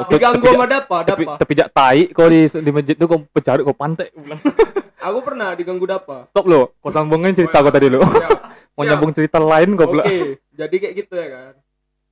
[0.07, 3.19] Oke, diganggu sama dapa tapi dapa tapi jak tai kau di di masjid tuh kau
[3.35, 4.39] pecarik kau pantai bilang,
[5.11, 7.99] aku pernah diganggu dapa stop lo kau sambungin cerita kau tadi lo
[8.79, 11.55] mau nyambung cerita lain kau Oke, bilang jadi kayak gitu ya kan.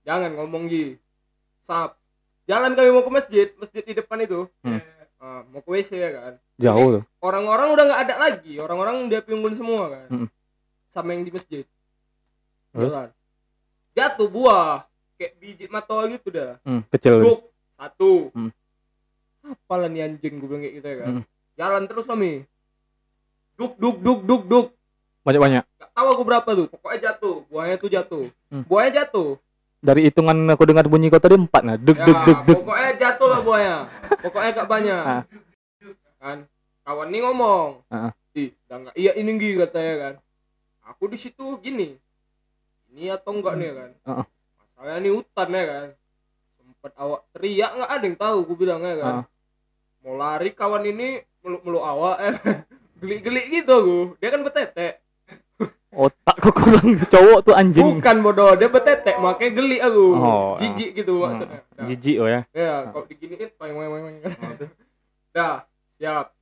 [0.05, 0.97] Jangan ngomong Gi.
[1.65, 2.01] Sap.
[2.49, 4.49] Jalan kami mau ke masjid, masjid di depan itu.
[4.65, 4.81] Hmm.
[5.21, 6.33] Ah, mau ke WC ya kan.
[6.57, 10.09] jauh tuh Orang-orang udah nggak ada lagi, orang-orang dia piunggun semua kan.
[10.09, 10.29] Hmm.
[10.91, 11.65] Sama yang di masjid.
[12.71, 12.93] Terus?
[12.95, 13.11] Jalan.
[13.91, 14.87] Jatuh buah,
[15.19, 16.57] kayak biji matoa gitu dah.
[16.63, 17.41] hmm, kecil Duk,
[17.75, 18.31] satu.
[18.33, 18.51] Hmm.
[19.45, 21.11] Apalah nih anjing gue bilang kayak gitu ya kan.
[21.11, 21.25] Hmm.
[21.59, 22.33] Jalan terus kami.
[23.59, 24.67] Duk, duk, duk, duk, duk.
[25.21, 26.67] banyak banyak Gak tahu aku berapa tuh.
[26.73, 27.45] Pokoknya jatuh.
[27.53, 28.25] Buahnya tuh jatuh.
[28.49, 28.65] Hmm.
[28.65, 29.37] Buahnya jatuh.
[29.81, 33.01] dari hitungan aku dengar bunyi kau tadi empat nah duk Ya, duk duk duk pokoknya
[33.01, 33.77] jatuh lah buahnya.
[34.21, 35.05] Pokoknya gak banyak.
[35.09, 35.23] Ah.
[36.21, 36.39] Kan?
[36.85, 37.69] Kawan nih ngomong.
[37.89, 38.13] Ah.
[38.37, 40.15] Ih, udah nggak iya ini Gi katanya kan.
[40.93, 41.97] Aku di situ gini.
[42.91, 43.91] Ini atau enggak nih kan?
[44.03, 44.25] Ah.
[44.75, 45.89] Masalahnya ini hutan ya kan.
[46.59, 49.15] Sempet awak teriak nggak ada yang tahu aku bilang ya kan.
[50.03, 52.57] Mau lari kawan ini meluk-meluk awak ya kan.
[53.01, 53.99] Gelik-gelik gitu aku.
[54.19, 54.95] Dia kan betetek.
[56.03, 60.07] otakku kurang cowok tuh anjing Bukan bodoh, dia betetek makanya gelik aku.
[60.19, 61.61] Oh, Jijik gitu maksudnya.
[61.87, 64.17] Jijik oh ya Ya, kalau diginiin, weng weng weng.
[65.37, 65.67] Dah,
[65.99, 66.35] siap.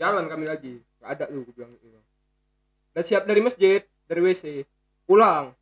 [0.00, 0.80] Jalan kami lagi.
[1.00, 2.00] Gak ada tuh, gue bilang gitu.
[2.96, 4.64] Udah siap dari masjid, dari WC.
[5.04, 5.52] Pulang.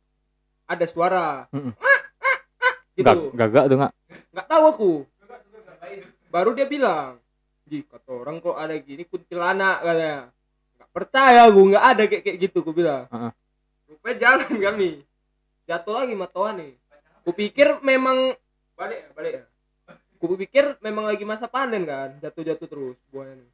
[0.73, 1.45] Ada suara.
[1.53, 1.73] Mm-mm.
[2.97, 3.33] Gitu.
[3.37, 3.93] Gagak tuh nggak
[4.33, 4.91] Nggak tahu aku.
[6.33, 7.21] Baru dia bilang,
[7.69, 10.17] Ji, kata orang kok ada gini kuntilanak katanya.
[10.77, 13.05] Nggak percaya gue, nggak ada kayak kayak gitu, gue bilang.
[13.09, 13.31] Heeh.
[13.93, 14.89] Rupanya jalan kami.
[15.69, 16.73] Jatuh lagi matoan nih.
[17.23, 18.33] Kupikir memang
[18.75, 19.43] balik ya, balik ya.
[20.17, 23.51] Kupikir memang lagi masa panen kan, jatuh-jatuh terus buahnya nih.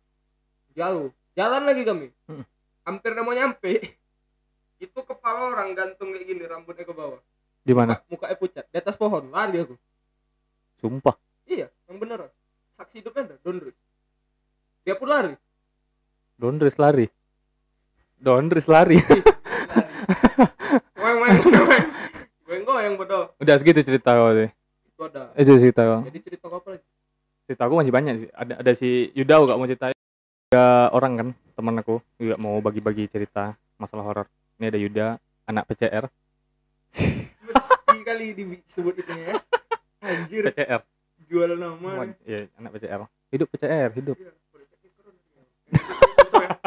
[0.80, 1.12] Jauh.
[1.38, 2.44] jalan lagi kami Mm.
[2.84, 3.72] hampir udah mau nyampe
[4.80, 7.20] itu kepala orang gantung kayak gini rambutnya ke bawah
[7.60, 8.00] Di mana?
[8.08, 9.76] muka mukanya pucat di atas pohon lari aku
[10.78, 11.16] Sumpah.
[11.46, 12.32] iya yang beneran
[12.74, 13.76] saksi hidupnya ada Donri
[14.82, 15.36] dia pun lari
[16.34, 17.04] Dondres lari.
[18.16, 18.96] Dondres lari.
[20.96, 21.86] weng weng weng weng
[22.46, 24.48] weng goyang bodoh Udah segitu cerita kau deh.
[24.82, 26.00] itu ada Itu cerita kau.
[26.02, 26.86] jadi cerita apa lagi
[27.44, 28.30] Cerita aku masih banyak sih.
[28.30, 29.98] Ada ada si Yuda gak mau ceritain.
[30.48, 34.28] Tiga orang kan teman aku juga mau bagi-bagi cerita masalah horor.
[34.60, 35.08] Ini ada Yuda,
[35.48, 36.04] anak PCR.
[37.40, 39.40] mesti kali disebut itu ya
[40.02, 40.84] anjir PCR.
[41.26, 43.08] jual nama Iya, anak PCR.
[43.30, 44.20] Hidup PCR, hidup.
[44.20, 44.36] Iya,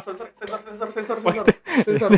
[0.00, 1.44] sensor sensor sensor sensor sensor
[1.84, 2.10] sensor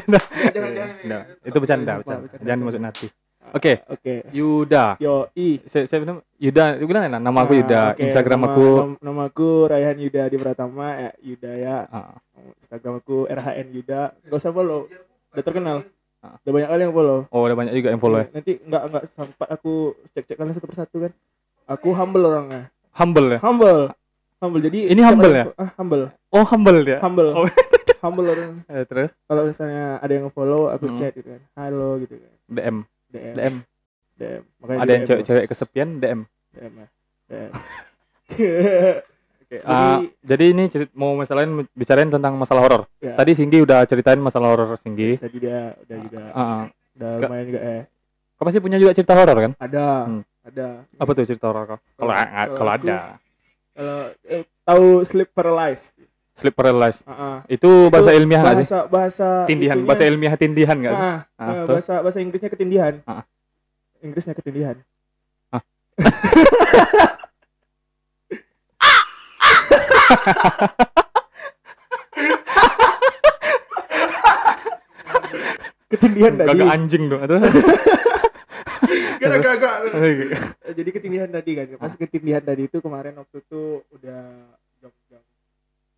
[0.46, 2.26] jangan jangan Nah, itu bercanda, bercanda.
[2.38, 3.06] Jangan masuk nanti.
[3.50, 4.14] Oke, Oke.
[4.30, 4.96] Yuda.
[4.96, 5.58] Yo, i.
[5.64, 9.00] Saya, saya bilang Yuda, dia bilang enak, nama aku Nah, Yuda, Instagram nama- aku nam-
[9.02, 11.76] nama aku Raihan Yuda di Pratama ya Yuda ya.
[11.88, 12.14] ah,
[12.58, 14.00] Instagram aku RHN Yuda.
[14.22, 14.86] Gak usah follow.
[15.34, 15.76] Udah terkenal.
[16.18, 16.40] Ah.
[16.40, 17.18] Udah banyak kali yang follow.
[17.28, 18.24] oh udah banyak juga yang follow ya.
[18.24, 19.72] Iya, Nanti nggak nggak sempat aku
[20.14, 21.12] cek-cek kalian satu persatu kan.
[21.66, 22.72] Aku humble orangnya.
[22.94, 23.38] Humble ya.
[23.42, 23.80] Humble.
[24.38, 24.60] Humble.
[24.62, 25.44] Jadi Ini humble ya?
[25.56, 26.08] Ah, humble.
[26.30, 26.98] Oh humble ya.
[27.00, 27.30] Humble.
[27.34, 27.44] Oh.
[28.04, 28.60] humble orang.
[28.68, 30.96] Eh, terus Kalau misalnya ada yang follow aku Hmm.
[30.96, 31.42] chat gitu kan.
[31.56, 32.32] Halo gitu kan.
[32.46, 32.76] DM,
[33.10, 33.34] DM.
[33.34, 33.54] DM.
[34.14, 34.42] DM.
[34.60, 36.20] Makanya Ada yang cewek-cewek kesepian DM.
[36.52, 36.88] DM ya.
[37.28, 37.50] DM.
[39.54, 39.62] Oke.
[39.62, 42.82] Jadi- ah, jadi ini cerit- mau masalahin bicarain tentang masalah horor.
[42.98, 43.14] Ya.
[43.14, 45.14] Tadi Singgi udah ceritain masalah horor Singgi.
[45.16, 46.62] Tadi dia udah juga Ah, ah.
[46.92, 47.82] udah Seka- lumayan juga eh
[48.34, 49.52] Kau pasti punya juga cerita horor kan?
[49.56, 50.22] ada Hmm.
[50.42, 51.78] ada Apa tuh cerita horor kau?
[51.94, 52.12] Kalau
[52.50, 52.98] Kalau- ada.
[53.70, 55.94] kalau eh, tahu sleep paralyzed
[56.34, 56.98] Sleep paralysis.
[57.04, 57.36] Ah, ah.
[57.46, 58.66] Itu bahasa ilmiah nggak sih?
[58.66, 61.06] bahasa bahasa Tindihan, itunya- bahasa ilmiah tindihan nggak sih?
[61.06, 61.74] ah, Ah, eh, terus?
[61.78, 63.22] bahasa bahasa Inggrisnya ketindihan Ah.
[64.00, 64.76] Inggrisnya ketindihan
[65.48, 65.62] Ah.
[75.86, 77.20] ketindihan tadi Kagak anjing dong.
[79.16, 79.76] Gak gak gak
[80.74, 81.96] jadi ketindihan tadi kan pas Ah.
[81.96, 84.20] ketindihan tadi itu kemarin waktu itu udah
[84.78, 85.22] jam-jam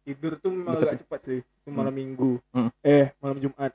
[0.04, 2.70] tidur tuh memang Deket agak cepat sih itu malam minggu Hmm.
[2.80, 3.74] eh malam Jumat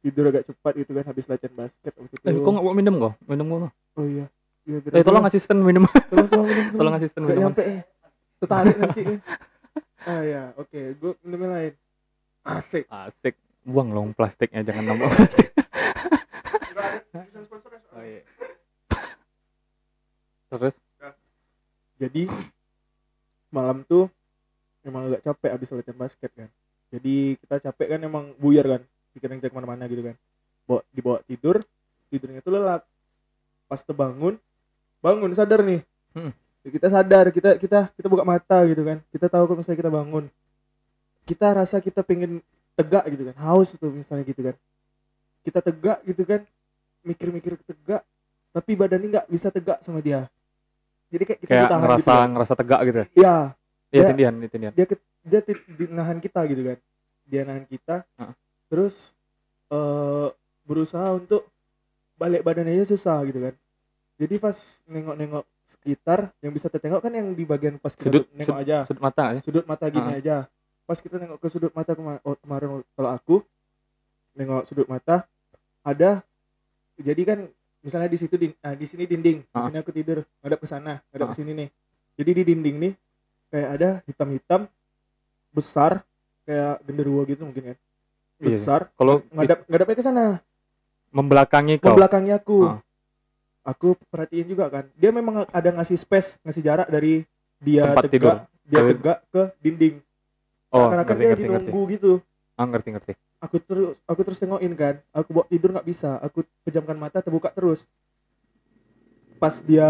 [0.00, 2.94] tidur agak cepat gitu kan habis latihan basket waktu itu Eh, kok nggak mau minum
[2.98, 3.12] kok?
[3.22, 3.60] Minum kok?
[3.92, 4.26] oh iya
[4.62, 5.84] Iya, Eh, tolong asisten minum.
[6.06, 7.42] tolong tolong minum, tolong asisten Gak minum.
[7.44, 7.80] nyampe eh.
[8.42, 9.18] Tertarik nanti kan
[10.10, 11.72] ah ya oke gue minum lain
[12.42, 13.38] asik Asik.
[13.62, 15.48] Buang dong plastiknya, jangan nambah plastik.
[17.92, 18.24] Oh, iya.
[20.50, 20.74] Terus?
[22.02, 22.26] jadi
[23.54, 24.10] malam tuh
[24.82, 26.50] emang agak capek abis latihan basket kan
[26.90, 28.82] jadi kita capek kan emang buyar kan
[29.14, 30.16] pikiran kita ke mana-mana gitu kan
[30.66, 31.62] bawa dibawa tidur
[32.10, 32.82] tidurnya tuh lelap
[33.70, 34.34] pas terbangun
[34.98, 36.28] bangun sadar nih Hmm.
[36.62, 39.90] Ya, kita sadar kita kita kita buka mata gitu kan kita tahu kalau misalnya kita
[39.90, 40.24] bangun
[41.24, 42.38] kita rasa kita pengen
[42.72, 44.54] tegak gitu kan haus tuh misalnya gitu kan
[45.42, 46.40] kita tegak gitu kan
[47.02, 48.06] mikir-mikir tegak
[48.54, 50.30] tapi badannya nggak bisa tegak sama dia
[51.10, 52.28] jadi kayak kita Kayak ditahan ngerasa gitu kan.
[52.30, 52.98] ngerasa tegak gitu.
[52.98, 53.06] ya?
[53.18, 53.36] ya
[53.92, 54.08] Iya, Ya.
[54.08, 54.72] tindihan, tindihan.
[54.72, 54.86] dia
[55.22, 56.78] dia ti- di nahan kita gitu kan
[57.26, 58.34] dia nahan kita Heeh.
[58.70, 59.12] terus
[59.66, 60.28] eh
[60.62, 61.42] berusaha untuk
[62.14, 63.54] balik badan aja susah gitu kan
[64.14, 64.54] jadi pas
[64.86, 65.42] nengok-nengok
[65.72, 69.24] sekitar yang bisa tertengok kan yang di bagian pas kita Sudut- nengok aja Sudut mata
[69.32, 69.40] sih?
[69.42, 70.20] sudut mata gini Heeh.
[70.20, 70.36] aja
[70.82, 73.36] pas kita nengok ke sudut mata kema oh, kemarin kalau aku
[74.32, 75.24] nengok sudut mata
[75.80, 76.20] ada
[76.94, 77.38] jadi kan
[77.80, 79.64] misalnya di situ di, ah, di sini dinding di Heeh.
[79.64, 81.38] sini aku tidur ngadap ke sana ngadap ke Heeh.
[81.38, 81.68] sini nih
[82.14, 82.92] jadi di dinding nih
[83.48, 84.60] kayak ada hitam-hitam
[85.50, 86.00] besar
[86.42, 87.78] kayak genderuwo gitu mungkin kan
[88.38, 88.48] Iya.
[88.50, 90.24] besar Kalau ngadap ngadapnya ke sana
[91.08, 91.92] membelakangi kau.
[91.92, 92.58] membelakangi aku.
[93.62, 97.22] Aku perhatiin juga kan dia memang ada ngasih space ngasih jarak dari
[97.62, 98.36] dia Tempat tegak tidur.
[98.66, 99.94] dia Ke- tegak ke dinding
[100.72, 101.70] Oh, seakan-akan ngerti, dia ngerti, ngerti.
[102.00, 102.12] gitu
[102.56, 103.12] Ah, ngerti, ngerti.
[103.42, 107.50] aku terus aku terus tengokin kan aku bawa tidur nggak bisa aku pejamkan mata terbuka
[107.52, 107.84] terus
[109.36, 109.88] pas dia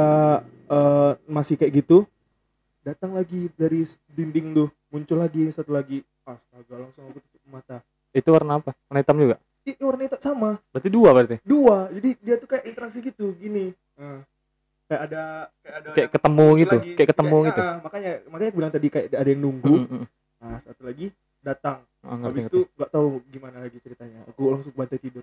[0.67, 2.09] eh, masih kayak gitu
[2.83, 7.79] datang lagi dari dinding tuh muncul lagi satu lagi astaga langsung aku tutup mata
[8.13, 8.77] Itu warna apa?
[8.93, 9.37] Warna hitam juga.
[9.79, 11.37] Warna itu sama Berarti dua berarti.
[11.43, 14.25] dua jadi dia tuh kayak interaksi gitu gini Nah,
[14.87, 15.23] kayak ada
[15.57, 16.91] kayak ada Kayak ketemu gitu, lagi.
[16.95, 17.61] kayak ketemu gitu.
[17.61, 20.07] ah, makanya makanya aku bilang tadi kayak ada yang nunggu Mm, mm, mm.
[20.41, 21.07] nah satu lagi
[21.39, 25.23] datang Ah, ngerti, habis itu nggak tahu gimana lagi ceritanya aku langsung bantai tidur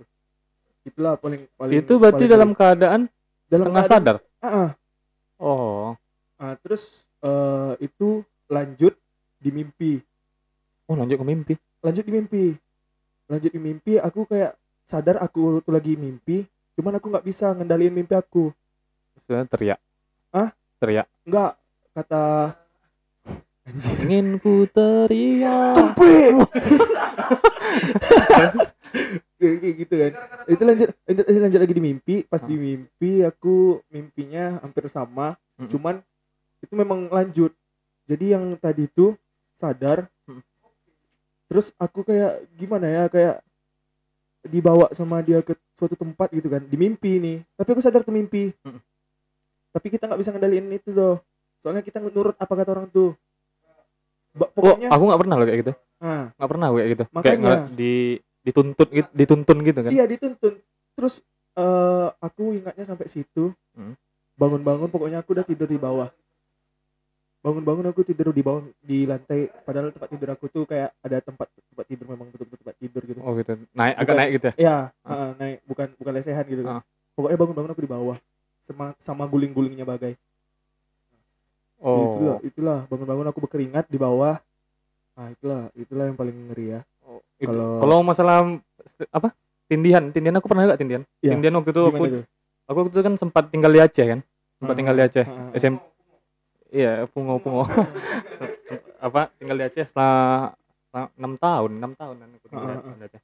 [0.82, 3.02] itulah paling paling Itu berarti paling- dalam keadaan
[3.46, 4.18] dalam setengah keadaan- sadar.
[4.40, 4.70] Ah, ah.
[5.38, 5.92] Oh.
[6.36, 8.96] Ah, terus eh, itu lanjut
[9.38, 10.00] di mimpi
[10.86, 11.54] Oh, lanjut ke mimpi.
[11.80, 12.44] lanjut di mimpi
[13.30, 14.58] lanjut di mimpi aku kayak
[14.90, 18.50] sadar aku tuh lagi mimpi cuman aku nggak bisa ngendaliin mimpi aku
[19.30, 19.78] Sudah teriak.
[20.34, 20.50] Hah?
[20.82, 21.06] Teriak.
[21.24, 21.54] nggak
[21.94, 22.26] kata
[23.70, 23.96] Anjir.
[24.02, 25.78] ingin ku teriak
[29.40, 30.12] kayak gitu kan
[30.50, 35.38] itu lanjut lanjut, lanjut lagi di mimpi pas di mimpi aku mimpinya hampir sama
[35.70, 36.02] cuman
[36.66, 37.54] itu memang lanjut
[38.10, 39.14] jadi yang tadi itu
[39.62, 40.10] sadar.
[41.50, 43.36] Terus aku kayak gimana ya kayak
[44.42, 48.12] dibawa sama dia ke suatu tempat gitu kan di mimpi nih tapi aku sadar ke
[48.14, 48.80] mimpi Mm.
[49.70, 51.20] tapi kita nggak bisa ngendaliin itu loh
[51.60, 53.12] soalnya kita nurut apa kata orang tuh
[54.32, 57.16] Ba- oh pokoknya aku nggak pernah loh kayak gitu nah, nggak pernah kayak gitu kayak
[57.18, 57.42] Makanya.
[57.42, 57.94] nggak di
[58.40, 60.54] dituntut gitu dituntun gitu kan Iya dituntun.
[60.96, 61.20] Terus
[61.60, 63.52] eh aku ingatnya sampai situ.
[63.76, 64.00] Hmm.
[64.40, 66.08] Bangun-bangun pokoknya aku udah tidur di bawah.
[67.40, 69.48] Bangun-bangun aku tidur di bawah di lantai.
[69.64, 73.20] Padahal tempat tidur aku tuh kayak ada tempat tempat tidur memang betul-betul tempat tidur gitu.
[73.24, 75.08] oh gitu naik agak naik gitu ya Iya, Ah.
[75.08, 76.74] heeh, naik bukan bukan lesehan gitu kan.
[76.78, 76.84] Ah.
[77.16, 78.18] Pokoknya bangun-bangun aku di bawah.
[78.68, 80.14] Sama sama guling-gulingnya bagai.
[81.80, 84.36] oh Itulah, itulah bangun-bangun aku berkeringat di bawah.
[85.16, 86.82] Nah, itulah, itulah yang paling ngeri ya.
[87.04, 87.48] Oh, itu.
[87.50, 88.36] Kalau- kalau masalah
[89.10, 89.32] apa
[89.66, 91.32] tindihan tindihan aku pernah gak tindihan Iya.
[91.34, 92.24] tindihan waktu itu aku tuh?
[92.66, 94.20] aku waktu itu kan sempat tinggal di Aceh kan
[94.58, 95.54] sempat tinggal di Aceh Ah, ah, ah.
[95.54, 95.76] SM
[96.70, 97.64] iya pungo pungo
[99.06, 100.54] apa tinggal di Aceh setelah
[101.16, 103.22] enam tahun enam tahun aku tinggal di Aceh.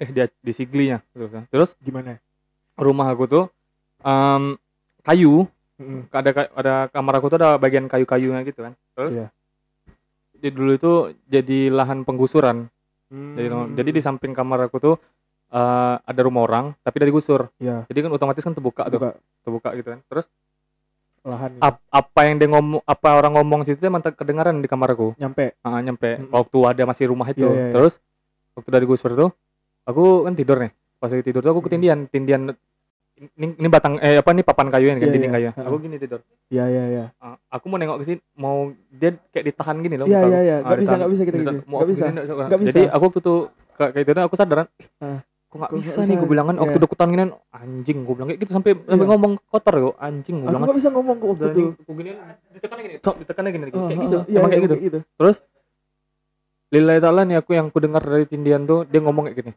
[0.00, 1.44] Eh di, di Siglinya gitu kan.
[1.46, 2.18] terus Gimana?
[2.74, 3.44] rumah aku tuh
[4.02, 4.56] em,
[5.04, 5.46] kayu.
[5.80, 6.06] Mm-mm.
[6.14, 8.74] ada ada kamar aku tuh ada bagian kayu-kayunya gitu kan.
[8.94, 9.28] Terus Iya.
[10.32, 10.92] di dulu itu
[11.26, 12.66] jadi lahan penggusuran.
[13.12, 13.76] Jadi Hmm.
[13.76, 14.94] jadi di samping kamar aku tuh
[15.52, 17.52] eh, ada rumah orang tapi dari gusur.
[17.60, 18.96] Iya, jadi kan otomatis kan terbuka tuh.
[18.98, 19.10] Buka
[19.44, 20.00] terbuka gitu kan.
[20.08, 20.26] Terus
[21.24, 21.62] lahan gitu.
[21.62, 25.54] ap- apa yang dia ngomong apa orang ngomong situ emang kedengaran di kamar aku nyampe
[25.60, 26.30] Ah, nyampe Mm-mm.
[26.30, 27.72] waktu ada masih rumah itu Iya, iya, iya.
[27.72, 28.02] terus
[28.52, 29.30] waktu dari gusur tuh
[29.82, 32.50] aku kan tidur nih pas lagi tidur tuh aku ketindian tindian
[33.14, 35.50] ini, ini batang eh apa nih papan kayu ini kan Iya, dinding iya.
[35.54, 37.04] kayu aku gini tidur Iya iya iya.
[37.16, 38.56] Ah, aku mau nengok ke sini mau
[38.90, 40.56] dia kayak ditahan gini loh Iya iya iya.
[40.56, 41.50] Ah, Enggak bisa enggak bisa kita gitu.
[41.62, 42.04] Aku bisa.
[42.04, 42.90] gini, nggak- Nggak jadi bisa.
[42.90, 43.38] aku waktu tuh
[43.72, 45.18] kayak itu aku sadar "Ih, Ah.
[45.52, 46.84] Kok nggak bisa nggak nih gue bilang kan waktu Iya.
[46.88, 49.10] dekutan gini anjing gue bilang kayak gitu sampai sampai Iya.
[49.12, 50.76] ngomong kotor yo anjing gue Aku bilang kan.
[50.80, 51.62] bisa ngomong kok waktu itu.
[51.76, 52.10] aku gini
[52.56, 54.96] ditekannya gini tok ditekannya gini kayak gitu ah, iya, emang iya, kayak gitu.
[56.72, 59.52] lillahi ta'ala nih aku yang ku dengar dari tindian tuh dia ngomong kayak gini.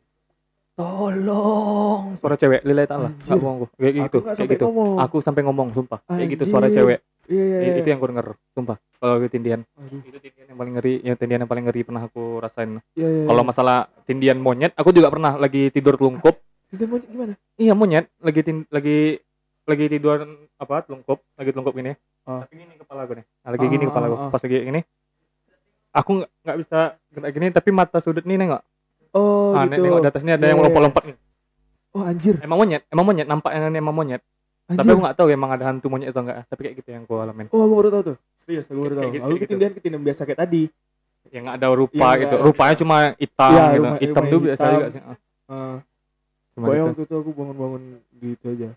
[0.75, 2.19] Tolong.
[2.19, 4.65] Suara cewek lillahi ta'ala nggak bohong aku kayak gitu nggak kayak sampai gitu.
[4.67, 4.95] ngomong.
[4.99, 5.99] aku sampai ngomong sumpah.
[6.11, 7.75] Kayak gitu suara cewek Iya iya I- iya.
[7.81, 10.01] itu yang ku denger sumpah kalau tindian Aduh.
[10.03, 13.25] itu tindian yang paling ngeri yang tindian yang paling ngeri pernah aku rasain Iya iya.
[13.25, 16.37] kalau masalah tindian monyet aku juga pernah lagi tidur telungkup
[16.69, 17.33] itu mau gimana?
[17.55, 19.17] iya monyet lagi tin- lagi
[19.65, 20.21] lagi tidur
[20.55, 21.93] apa telungkup lagi telungkup gini
[22.25, 22.41] Ah.
[22.41, 24.29] tapi gini kepala gue nih nah, lagi gini Ah, kepala gue ah.
[24.29, 24.81] pas lagi gini
[25.91, 26.11] aku
[26.41, 28.61] nggak bisa gerak gini tapi mata sudut nih nengok
[29.15, 29.79] Oh ah gitu.
[29.79, 31.17] nengok di atasnya ada Iya, yang iya, lompat-lompat nih
[31.95, 32.35] Oh anjir.
[32.43, 34.21] emang monyet emang monyet nampak yang emang monyet
[34.65, 34.91] tapi Anjir.
[34.91, 37.45] aku nggak tahu emang ada hantu monyet atau enggak tapi kayak gitu yang aku alamin
[37.47, 38.17] Oh aku baru tahu tuh.
[38.35, 39.03] Serius aku baru tahu.
[39.07, 39.41] gitu, Aku gitu.
[39.43, 40.63] ketindihan ketindihan biasa kayak tadi.
[41.27, 44.39] yang nggak ada rupa Iya, gitu rupanya cuma hitam Iya, gitu rumah- hitam rumah tuh
[44.41, 45.17] biasa juga sih ah.
[45.45, 45.75] Ah,
[46.51, 47.83] cuma gitu waktu itu aku bangun-bangun
[48.19, 48.69] gitu aja.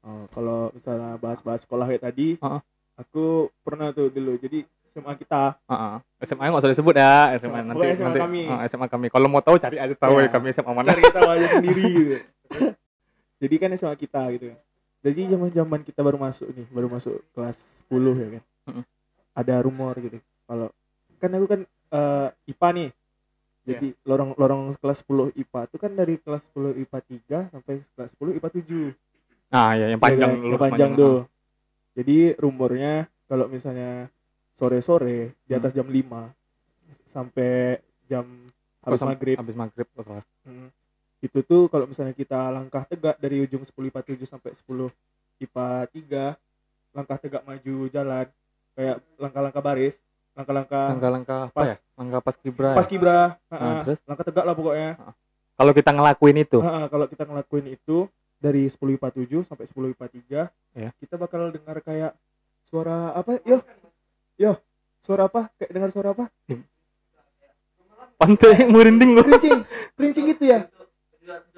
[0.00, 2.60] Oh, kalau misalnya bahas-bahas sekolah kayak tadi, Ah, ah.
[2.96, 3.24] aku
[3.60, 4.36] pernah tuh dulu.
[4.36, 5.96] Jadi SMA kita Ah, ah.
[6.20, 7.60] SMA nggak usah disebut ya SMA SMA.
[7.66, 8.40] nanti SMA nanti kami.
[8.46, 10.22] Ah, SMA kami kalau mau tahu cari aja tahu Ya.
[10.22, 12.16] ya kami SMA mana cari tahu aja sendiri gitu.
[13.42, 14.52] Jadi kan SMA kita gitu
[15.06, 18.42] Jadi zaman-zaman kita baru masuk nih, baru masuk kelas 10 ya kan.
[18.66, 18.84] Mm-mm.
[19.38, 20.18] Ada rumor gitu.
[20.18, 20.68] Kalau
[21.22, 21.60] kan aku kan
[21.94, 22.90] eh, IPA nih.
[23.66, 26.98] Jadi lorong lorong kelas 10 IPA itu kan dari kelas 10 IPA
[27.50, 29.54] 3 sampai kelas 10 IPA 7.
[29.54, 31.18] ah ya yang panjang Iya lulus Yang panjang tuh.
[31.94, 32.92] Jadi rumornya
[33.30, 34.10] kalau misalnya
[34.58, 37.78] sore-sore di atas jam 5 sampai
[38.10, 38.26] jam
[38.86, 40.22] Oh, habis maghrib habis maghrib oh.
[40.46, 40.70] Hmm.
[41.18, 44.92] Itu tuh kalau misalnya kita langkah tegak dari ujung 10 IPA 7 sampai 10
[45.40, 46.36] IPA 3
[46.92, 48.26] langkah tegak maju jalan
[48.72, 49.94] kayak langkah-langkah baris
[50.32, 51.68] langkah-langkah langkah-langkah apa pas.
[51.68, 51.76] ya?
[51.96, 52.76] Langkah pas kibra ya?
[52.76, 53.80] pas kibra Ah, ha-ha.
[53.82, 53.98] terus?
[54.04, 54.90] Langkah tegak lah pokoknya.
[55.56, 56.58] Kalau kita ngelakuin itu?
[56.60, 57.96] Ha-ha, kalau kita ngelakuin itu
[58.36, 60.90] dari 10 IPA 7 sampai 10 IPA 3 Ya.
[61.00, 62.12] kita bakal dengar kayak
[62.62, 63.40] suara apa?
[63.48, 63.64] Yo
[64.36, 64.60] yo
[65.00, 65.48] suara apa?
[65.56, 66.28] Kayak dengar suara apa?
[68.16, 69.60] Pantai merinding kerincing
[69.92, 70.64] kerincing gitu ya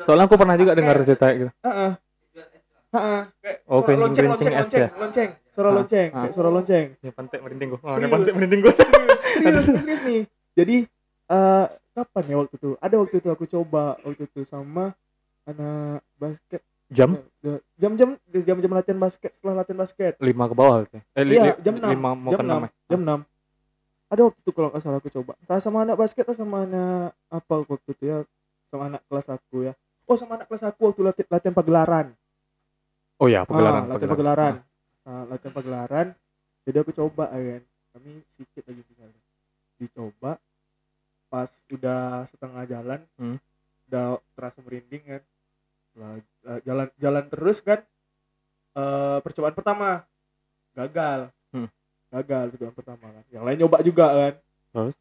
[0.02, 1.92] soalnya aku pernah juga dengar cerita gitu Heeh.
[2.88, 3.20] Heeh.
[3.44, 4.88] Kayak Oh, suara lonceng, lonceng, es ya?
[4.88, 5.30] lonceng, lonceng.
[5.52, 6.20] Suara Ah, lonceng, ah.
[6.24, 6.86] kayak suara lonceng.
[6.98, 8.10] ya pantai merinding gua oh, Serius.
[8.10, 8.72] pantai merinding gua
[9.38, 10.20] Serius, serius, nih.
[10.56, 10.76] Jadi
[11.28, 12.70] eh kapan ya waktu itu?
[12.80, 14.96] Ada waktu itu aku coba waktu itu sama
[15.44, 16.64] anak basket.
[16.88, 20.16] jam Eh, Jam-jam jam-jam latihan basket setelah latihan basket.
[20.18, 20.98] lima ke bawah gitu.
[21.12, 21.92] eh li- Iya, jam 6.
[21.92, 22.64] lima mau jam enam 6.
[22.64, 23.20] ya Jam 6.
[24.08, 25.32] Ada waktu itu kalau nggak salah aku coba.
[25.44, 28.18] Entah sama anak basket atau sama anak apa waktu itu ya.
[28.68, 29.72] Sama anak kelas aku ya.
[30.08, 32.06] Oh, sama anak kelas aku waktu latihan, latihan pagelaran.
[33.18, 34.54] oh ya pagelaran ah, latihan pagelaran.
[35.02, 36.06] Ah, latihan pagelaran.
[36.68, 37.64] Jadi aku coba ya kan.
[37.88, 39.22] kami sedikit lagi tinggalnya
[39.80, 40.36] dicoba
[41.26, 43.40] pas udah setengah jalan Hmm.
[43.88, 45.22] udah terasa merinding kan
[45.98, 46.14] Lah,
[46.62, 47.80] jalan jalan terus kan
[48.76, 50.04] eh percobaan pertama
[50.76, 51.66] gagal Hmm.
[52.12, 54.34] gagal percobaan pertama kan yang lain nyoba juga kan
[54.70, 54.94] Terus?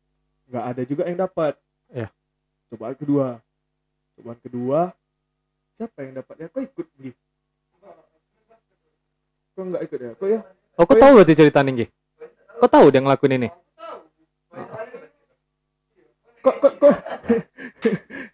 [0.47, 1.53] nggak ada juga yang dapat
[1.91, 2.07] Ya.
[2.71, 3.43] cobaan kedua
[4.17, 4.79] cobaan kedua
[5.75, 7.11] siapa yang dapat ya kok ikut Gi?
[9.53, 10.41] kok nggak ikut ya kok ya
[10.77, 11.89] Oh, kau tahu berarti cerita nih,
[12.61, 13.49] Kau tahu dia ngelakuin ini?
[16.37, 16.95] kok kok kok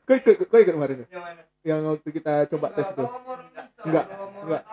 [0.04, 1.08] kok ikut kok ikut kemarin tuh?
[1.64, 3.06] yang waktu kita coba tes itu
[3.82, 4.06] enggak
[4.44, 4.64] enggak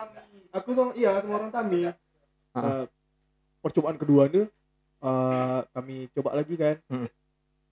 [0.51, 1.79] aku sama iya sama orang Tami
[2.51, 2.83] Ah.
[2.83, 2.85] Eh,
[3.63, 4.43] percobaan kedua nih
[5.01, 7.07] eh, kami coba lagi kan Hmm.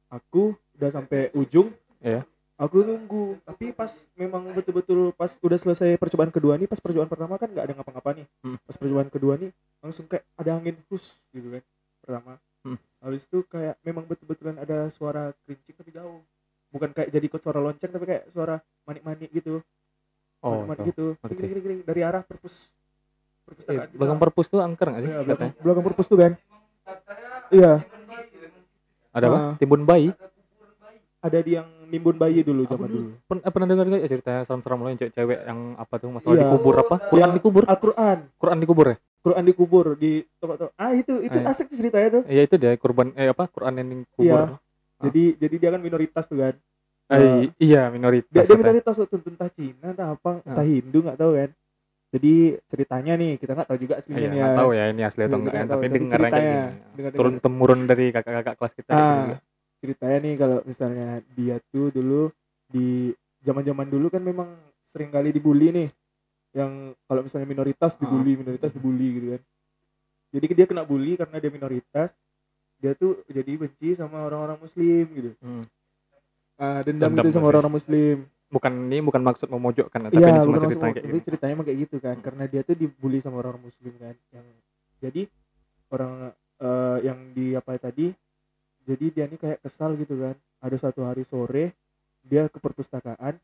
[0.08, 2.23] aku udah sampai ujung Iya.
[2.60, 7.39] Aku nunggu tapi pas memang betul-betul pas udah selesai percobaan kedua nih pas percobaan pertama
[7.39, 8.58] kan nggak ada ngapa-ngapa nih Hmm.
[8.60, 11.63] pas percobaan kedua nih langsung kayak ada angin hus gitu kan
[12.00, 12.76] pertama Hmm.
[13.00, 16.19] habis itu kayak memang betul-betulan ada suara kerincing tapi jauh
[16.69, 19.63] bukan kayak jadi ikut suara lonceng tapi kayak suara manik-manik gitu
[20.39, 20.89] Oh, manik-manik tahu.
[20.91, 23.98] gitu gini, gini, gini, dari arah perpus Eh, perpustakaan kita.
[23.98, 25.10] belakang perpus tuh angker nggak sih?
[25.10, 25.26] Iya, katanya?
[25.26, 26.32] belakang, belakang perpus tuh kan
[27.50, 27.72] iya
[29.10, 29.38] Ada apa?
[29.41, 29.54] Ah.
[29.58, 30.12] Timbun bayi?
[31.19, 34.41] ada di yang nimbun bayi dulu zaman dulu pen- eh, pernah dengar gak ya ceritanya
[34.41, 36.43] serem-serem loh yang cewek-cewek yang apa tuh masalah Iya.
[36.45, 36.95] dikubur apa?
[37.04, 37.63] Quran Yang dikubur?
[37.65, 38.97] Al-Quran Quran dikubur ya?
[39.19, 41.52] Quran dikubur di tempat ah itu itu Ah, iya.
[41.52, 43.43] asik tuh ceritanya tuh Iya itu dia kurban eh apa?
[43.47, 44.23] Quran yang dikubur.
[44.23, 44.38] Iya.
[44.47, 44.60] Ah.
[45.02, 46.56] jadi jadi dia kan minoritas tuh kan
[47.10, 48.30] Eh, iya minoritas.
[48.30, 51.49] dia, dia minoritas tuh entah Cina entah apa entah Hindu nggak tahu kan
[52.10, 52.34] jadi
[52.65, 55.52] ceritanya nih kita nggak tahu juga aslinya Iya, ya tahu ya ini asli atau enggak
[55.52, 56.93] nggak ya, tapi tapi dengar kayak ceritanya, gini.
[56.95, 59.38] dengar- Turun temurun dari kakak-kakak kelas kita gitu Ah, juga.
[59.80, 62.30] Ceritanya nih kalau misalnya dia tuh dulu
[62.68, 64.52] di zaman-zaman dulu kan memang
[64.92, 65.89] sering kali dibully nih.
[66.54, 68.00] Yang kalau misalnya minoritas Ah.
[68.04, 69.42] dibully minoritas dibully gitu kan.
[70.30, 72.13] Jadi dia kena bully karena dia minoritas.
[72.80, 75.32] Dia tuh jadi benci sama orang-orang muslim gitu.
[75.42, 75.63] Hmm.
[76.60, 78.18] ah, dendam, Dendam gitu sama orang-orang muslim.
[78.50, 81.24] Bukan ini bukan maksud memojokkan, tapi ini cuma cerita kayak tapi gini.
[81.24, 82.15] ceritanya emang kayak gitu kan.
[82.18, 82.26] Hmm.
[82.26, 84.15] karena dia tuh dibully sama orang muslim kan.
[84.34, 84.46] Yang
[85.00, 85.22] jadi
[85.89, 86.13] orang
[86.60, 88.12] eh, yang di apa tadi
[88.89, 91.78] jadi dia nih kayak kesal gitu kan ada satu hari sore
[92.21, 93.38] dia ke perpustakaan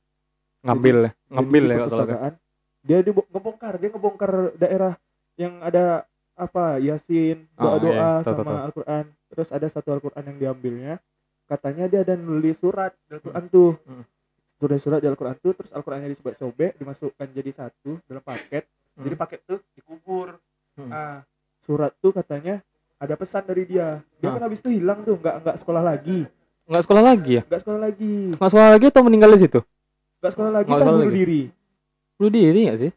[0.59, 1.85] Ngambil ya, jadi ngambil di ya kalau salah.
[1.85, 2.01] kan.
[2.01, 2.33] perpustakaan
[2.81, 4.93] dia di ngebongkar dia ngebongkar daerah
[5.35, 5.85] yang ada
[6.33, 8.65] apa yasin doa doa iya, tahu, tahu, sama.
[8.65, 10.93] Al-Quran terus ada satu Al-Quran yang diambilnya
[11.45, 14.03] katanya dia ada nulis surat di Al-Quran tuh Hmm.
[14.57, 19.03] tulis surat di Al-Quran tuh terus Al-Qurannya disobek-sobek dimasukkan jadi satu dalam paket Hmm.
[19.03, 20.39] jadi paket tuh dikubur
[20.73, 20.89] Hmm.
[20.89, 21.19] ah
[21.59, 22.59] surat tuh katanya
[22.97, 24.33] ada pesan dari dia dia Ah.
[24.33, 26.19] kan habis itu hilang tuh nggak nggak sekolah lagi
[26.65, 27.41] Nggak sekolah lagi ya?
[27.45, 29.59] nggak sekolah lagi Nggak sekolah lagi atau meninggal di situ?
[30.17, 31.19] nggak sekolah lagi Nggak kan sekolah bunuh lagi.
[31.21, 31.41] diri
[32.15, 32.91] Bunuh diri nggak sih?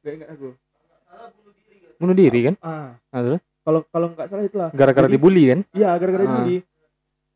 [0.00, 0.48] nggak ingat aku
[1.96, 2.54] Bunuh diri kan?
[2.60, 3.40] ah Nah, terus?
[3.60, 5.60] kalau kalau nggak salah itulah Gara-gara Jadi- dibully kan?
[5.70, 6.28] Iya, gara-gara Ah.
[6.30, 6.56] dibully.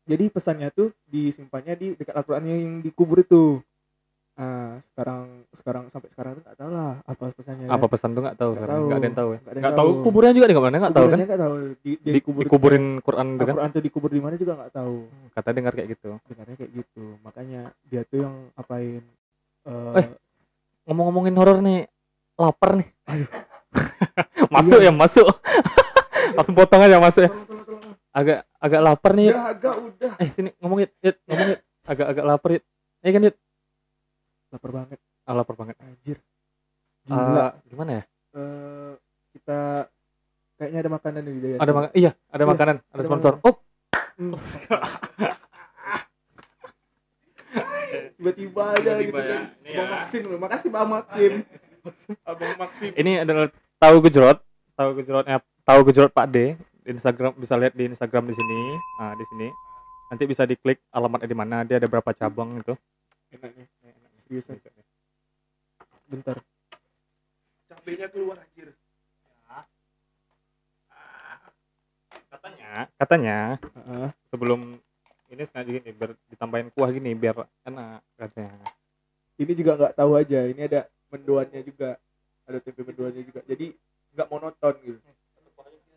[0.05, 3.61] Jadi pesannya tuh disimpannya di dekat Al-Qur'an yang dikubur itu.
[4.35, 7.71] Ah, sekarang sekarang sampai sekarang tuh nggak tahu lah apa pesannya.
[7.71, 8.75] Apa pesan tuh nggak tahu Nggak sekarang.
[8.75, 8.85] tahu.
[8.85, 9.39] Nggak ada yang tahu ya.
[9.39, 10.03] Nggak tahu tahu.
[10.03, 11.17] kuburannya juga di mana nggak tahu kan?
[11.17, 11.53] Nggak tahu.
[11.55, 13.47] Di, Di, dikubur dikuburin Quran tuh kan?
[13.47, 14.95] Al-Qur'an tuh dikubur di mana juga nggak tahu.
[15.31, 16.09] Kata dengar kayak gitu.
[16.25, 17.03] Dengarnya kayak gitu.
[17.23, 19.03] Makanya dia tuh yang apain
[19.63, 20.07] eh Eh.
[20.83, 21.87] Ngomong-ngomongin horor nih,
[22.35, 22.89] lapar nih.
[24.53, 24.87] masuk Iya.
[24.87, 25.25] ya masuk.
[26.35, 27.31] Langsung potong aja masuk ya.
[28.11, 29.31] Agak agak lapar nih.
[29.31, 30.11] Udah agak udah.
[30.19, 30.91] Eh sini ngomongin,
[31.23, 31.57] ngomongin.
[31.83, 32.49] Agak agak lapar.
[32.51, 33.35] Eh kan Yud.
[34.49, 35.75] Lapar banget Ah, lapar banget.
[35.79, 36.17] anjir.
[37.03, 37.17] Gila.
[37.43, 38.03] Ah, gimana ya?
[38.31, 38.93] Eh,
[39.33, 39.89] kita
[40.55, 41.57] kayaknya ada makanan nih dia.
[41.57, 43.33] Ada mak iya, ada Iya, makanan, ada ada sponsor.
[43.35, 43.47] makanan.
[43.47, 43.55] Oh,
[44.15, 44.31] Hmm.
[48.15, 49.27] tiba-tiba aja gitu Tiba-tiba ya.
[49.27, 49.93] kan Ini Abang ya.
[49.93, 51.33] Maksim loh makasih Bang Maksim
[52.29, 54.39] Abang Maksim ini adalah tahu gejrot,
[54.73, 56.37] tahu gejrotnya, tahu gejrot Pak D.
[56.79, 58.59] Di Instagram bisa lihat di Instagram di sini.
[58.95, 59.47] Ah, di sini.
[60.07, 62.73] Nanti bisa diklik alamatnya di mana, dia ada berapa cabang itu.
[63.31, 63.67] enak nih
[64.25, 64.57] seriusan
[66.09, 66.37] bentar.
[67.69, 68.73] Cabenya keluar anjir.
[72.35, 74.07] Katanya, katanya Heeh.
[74.27, 74.77] sebelum
[75.31, 78.59] ini sengaja gini biar ditambahin kuah gini biar enak katanya.
[79.39, 81.95] ini juga nggak tahu aja ini ada mendoannya juga.
[82.45, 83.41] Ada tempe mendoannya juga.
[83.47, 83.73] Jadi
[84.13, 84.99] nggak monoton gitu.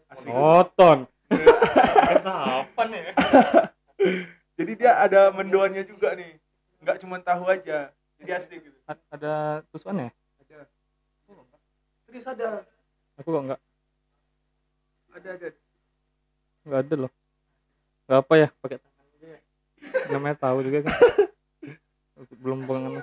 [0.08, 0.98] Asik Nonton.
[2.08, 3.12] Kenapa nih?
[4.58, 6.40] jadi dia ada mendoannya juga nih.
[6.80, 9.32] Nggak cuma tahu aja jadi gitu A- Ada
[9.70, 10.10] tusukannya?
[10.42, 10.58] ada
[12.06, 12.64] serius ada
[13.18, 13.60] Aku kok enggak
[15.10, 15.48] ada ada
[16.62, 17.12] enggak ada loh.
[18.06, 19.40] Enggak apa ya, pakai tangan aja ya.
[20.08, 20.94] Namanya tahu juga kan.
[22.42, 23.02] Belum pengen.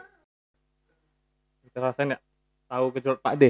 [1.68, 2.20] Kita rasain ya.
[2.66, 3.44] Tahu gejrot Pak D.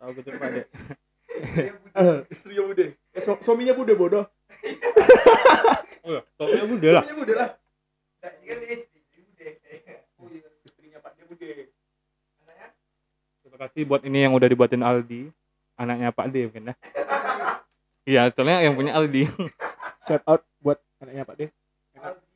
[0.00, 0.56] Tahu gejrot Pak D.
[2.32, 2.86] Istrinya bude.
[3.12, 4.24] Eh, su- suaminya bude bodoh.
[6.00, 7.02] Oh, ya, soalnya udah lah.
[7.04, 7.50] Suaminya bude lah.
[13.40, 15.32] Terima kasih buat ini yang udah dibuatin Aldi,
[15.74, 16.74] anaknya Pak D mungkin ya.
[18.00, 19.28] Iya, soalnya yang punya Aldi.
[20.08, 21.42] Shout out buat anaknya Pak D.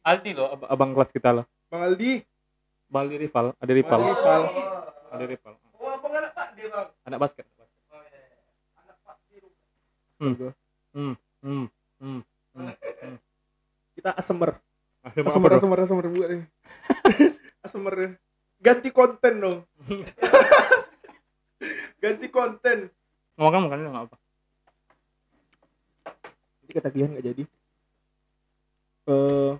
[0.01, 1.45] Aldi loh, ab- abang kelas kita loh.
[1.67, 2.21] Bang Aldi.
[2.85, 4.43] Baldi rival, ada rival, Bang Rival.
[5.11, 5.53] ada rival.
[5.75, 7.45] oh apa nggak Pak dia bang Anak basket.
[8.77, 9.41] anak Pak dia
[10.95, 11.67] Hmm, hmm,
[11.99, 12.21] hmm.
[13.93, 14.61] Kita asemer.
[15.03, 15.59] Ada apa Asemer, dong?
[15.59, 16.45] asemer, asemer buat nih.
[17.61, 17.95] asemer.
[18.61, 19.59] Ganti konten dong.
[22.03, 22.91] Ganti konten.
[23.35, 24.17] Ngomong kamu kan nggak apa.
[26.63, 27.43] Nanti ketagihan nggak jadi.
[29.05, 29.53] Eh,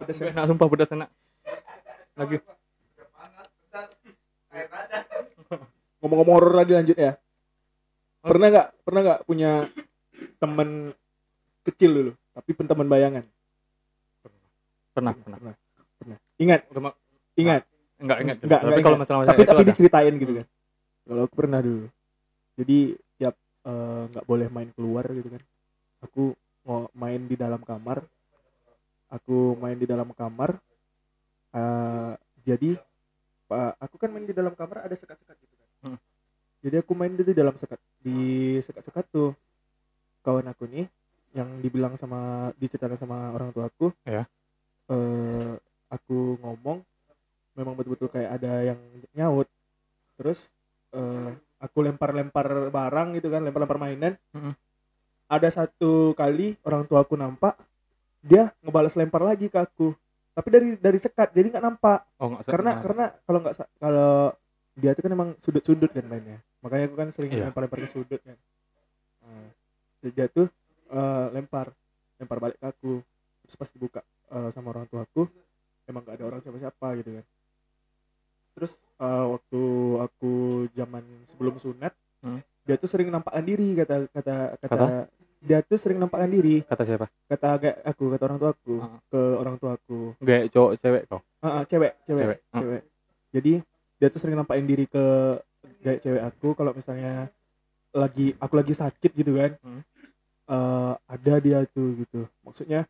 [0.00, 0.30] pedas ya.
[0.34, 1.10] Enak sumpah pedas enak.
[2.16, 2.36] Lagi.
[6.02, 7.18] Ngomong-ngomong horor lagi lanjut ya.
[8.26, 9.50] Pernah nggak pernah nggak punya
[10.42, 10.90] teman
[11.62, 13.24] kecil dulu, tapi pun teman bayangan?
[14.94, 15.38] Pernah, pernah.
[15.38, 15.54] Pernah.
[15.98, 16.18] Pernah.
[16.38, 16.96] Ingat, Terima-
[17.36, 17.62] ingat.
[17.96, 18.36] Enggak, enggak.
[18.42, 19.70] Enggak, Tapi enggak, kalau masalah tapi tapi ada.
[19.72, 20.40] diceritain gitu Hmm.
[20.40, 20.46] kan.
[21.06, 21.86] Kalau aku pernah dulu.
[22.56, 22.78] Jadi
[23.16, 25.42] tiap eh, nggak boleh main keluar gitu kan.
[26.02, 26.22] Aku
[26.62, 28.04] mau main di dalam kamar.
[29.08, 30.58] Aku main di dalam kamar.
[31.52, 32.12] Eh,
[32.42, 32.76] jadi
[33.46, 35.68] Pak, aku kan main di dalam kamar ada sekat-sekat gitu kan.
[35.86, 35.98] Hmm.
[36.60, 38.18] Jadi aku main di dalam sekat di
[38.58, 39.30] sekat-sekat tuh
[40.20, 40.90] kawan aku nih
[41.30, 43.94] yang dibilang sama diceritakan sama orang tua aku.
[44.02, 44.26] Ya.
[44.90, 45.52] Eh,
[45.86, 46.82] aku ngomong
[47.96, 48.78] betul-betul kayak ada yang
[49.16, 49.48] nyaut.
[50.20, 50.52] Terus
[50.92, 54.20] eh, aku lempar-lempar barang gitu kan, lempar-lempar mainan.
[54.36, 54.52] Mm-mm.
[55.26, 57.56] Ada satu kali orang tua aku nampak
[58.20, 59.96] dia ngebalas lempar lagi ke aku.
[60.36, 62.44] Tapi dari dari sekat jadi nggak nampak Oh, enggak.
[62.44, 64.12] karena karena kalau nggak kalau
[64.76, 67.48] dia itu kan emang sudut-sudut kan mainnya makanya aku kan sering Iya.
[67.48, 68.36] lempar-lempar ke sudut kan
[69.24, 69.48] nah,
[70.04, 70.52] terus dia tuh
[70.92, 71.72] eh, lempar
[72.20, 73.00] lempar balik ke aku
[73.40, 75.24] terus pas dibuka eh, sama orang tua aku
[75.88, 77.24] emang gak ada orang siapa-siapa gitu kan
[78.52, 79.60] terus eh, waktu
[80.04, 80.32] aku
[80.76, 81.92] zaman sebelum sunat
[82.22, 82.40] Hmm.
[82.62, 84.86] dia tuh sering nampakkan diri kata kata kata, Kata?
[85.38, 87.06] dia tuh sering nampakkan diri kata siapa?
[87.26, 88.98] kata kayak aku kata orang tua aku Ah.
[89.04, 91.20] ke orang tua aku Gak cowok cewek kau.
[91.38, 92.92] Ah, ah, cewek, cewek, Cewek, cewek, ah.
[93.30, 93.52] Jadi
[93.96, 95.04] dia tuh sering nampakin diri ke
[95.80, 97.28] gaya cewek aku kalau misalnya
[97.92, 99.52] lagi aku lagi sakit gitu kan.
[99.60, 99.82] Hmm.
[100.46, 102.24] Eh, ada dia tuh gitu.
[102.40, 102.86] Maksudnya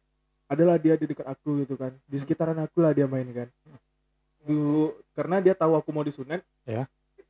[0.46, 1.90] adalah dia di dekat aku gitu kan.
[2.04, 3.48] Di sekitaran aku lah dia main kan.
[4.42, 6.40] Dulu karena dia tahu aku mau disunat.
[6.62, 6.86] Ya.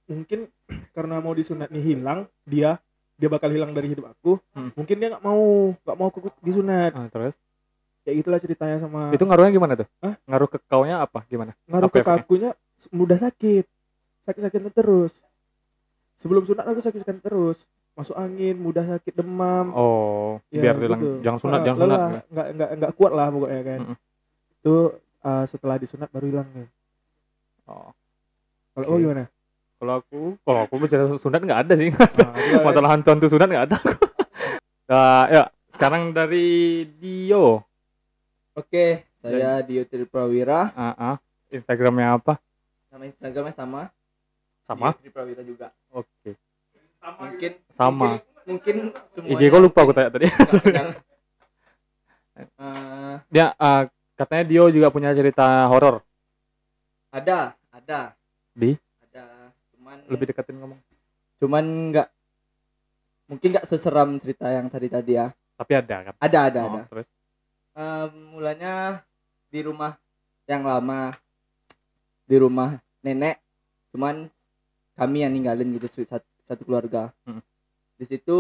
[0.06, 0.46] Mungkin
[0.90, 2.78] karena mau disunat nih hilang dia
[3.16, 4.38] dia bakal hilang dari hidup aku.
[4.52, 4.70] Hmm.
[4.72, 5.42] Mungkin dia nggak mau
[5.74, 6.92] nggak mau aku disunat.
[6.92, 7.34] Ah, terus
[8.00, 9.88] Kayak gitulah ceritanya sama itu ngaruhnya gimana tuh?
[9.98, 10.14] Hah?
[10.24, 11.26] Ngaruh ke kaunya apa?
[11.26, 11.58] Gimana?
[11.66, 12.50] ngaruh Apa ke kakunya
[12.88, 13.66] mudah sakit
[14.22, 15.10] sakit-sakitnya terus
[16.16, 21.18] sebelum sunat aku sakit-sakit terus masuk angin mudah sakit demam Oh, Ya, biar hilang gitu.
[21.20, 21.98] jangan sunat, Ah, jangan sunat.
[21.98, 23.80] lelah, nggak nggak nggak kuat lah pokoknya kan
[24.52, 24.74] itu
[25.20, 26.66] ah, setelah disunat baru hilang kan
[27.66, 27.90] Oh.
[28.70, 28.92] kalau Oke.
[28.92, 29.22] oh gimana
[29.86, 31.94] Kalau aku, kalau aku bicara sunat nggak ada sih.
[31.94, 32.66] Ah, gimana?
[32.66, 33.78] Masalah hantu-hantu sunat nggak ada.
[34.90, 37.62] Nah, ya, sekarang dari Dio.
[38.58, 40.74] Oke, saya Dio Tri Prawira.
[40.74, 41.16] Ah, ah.
[41.54, 42.42] Instagramnya apa?
[42.90, 43.82] Nama Instagramnya sama.
[44.66, 44.90] Sama?
[44.98, 45.70] Dio Tri Prawira juga.
[45.94, 46.34] Oke.
[47.06, 48.18] Mungkin Sama.
[48.42, 50.26] mungkin semuanya IG gue lupa aku tanya tadi.
[52.36, 53.86] Eh, Dia ah,
[54.18, 56.02] katanya Dio juga punya cerita horor.
[57.08, 58.12] ada, ada.
[58.52, 58.76] Di?
[60.06, 60.80] Cuman Lebih deketin ngomong.
[61.36, 62.08] cuman nggak
[63.26, 65.28] mungkin nggak seseram cerita yang tadi tadi ya.
[65.58, 66.14] Tapi ada kan?
[66.16, 66.82] Ada, ada, Oh, ada.
[66.86, 67.06] Terus?
[67.76, 69.04] Eh, mulanya
[69.46, 69.92] di rumah
[70.46, 71.12] yang lama
[72.22, 73.38] di rumah nenek
[73.90, 74.26] cuman
[74.94, 77.42] kami yang ninggalin gitu satu, satu keluarga Hmm.
[77.94, 78.38] di situ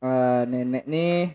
[0.00, 1.34] eh, nenek nih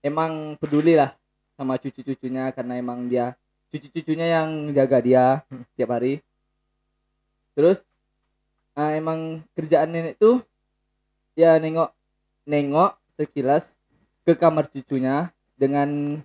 [0.00, 1.12] emang peduli lah
[1.54, 3.34] sama cucu-cucunya karena emang dia
[3.68, 5.64] cucu-cucunya yang jaga dia Hmm.
[5.74, 6.20] tiap hari
[7.52, 7.82] terus
[8.78, 10.40] eh, emang kerjaan nenek tuh
[11.34, 11.90] ya nengok
[12.46, 13.74] nengok sekilas
[14.22, 16.20] ke kamar cucunya dengan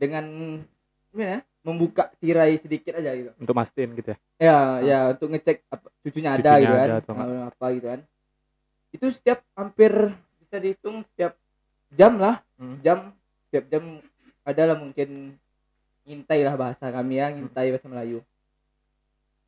[0.00, 0.24] dengan
[1.12, 3.30] gimana ya, membuka tirai sedikit aja gitu.
[3.36, 4.18] Untuk mastiin gitu ya.
[4.40, 8.00] ya ya untuk ngecek apa, cucunya ada Cucunya gitu kan ada eh, apa gitu kan.
[8.90, 9.92] Itu setiap hampir
[10.40, 11.36] bisa dihitung setiap
[11.92, 12.76] jam lah Hmm.
[12.84, 13.16] jam
[13.48, 14.04] setiap jam
[14.44, 15.32] adalah mungkin
[16.04, 18.20] ngintai lah bahasa kami ya ngintai bahasa Melayu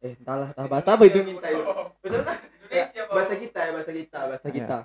[0.02, 1.54] eh entahlah entah bahasa apa itu ngintai
[2.00, 2.38] betul kan
[2.72, 4.54] Ya, bahasa kita ya bahasa kita bahasa Iya.
[4.54, 4.78] kita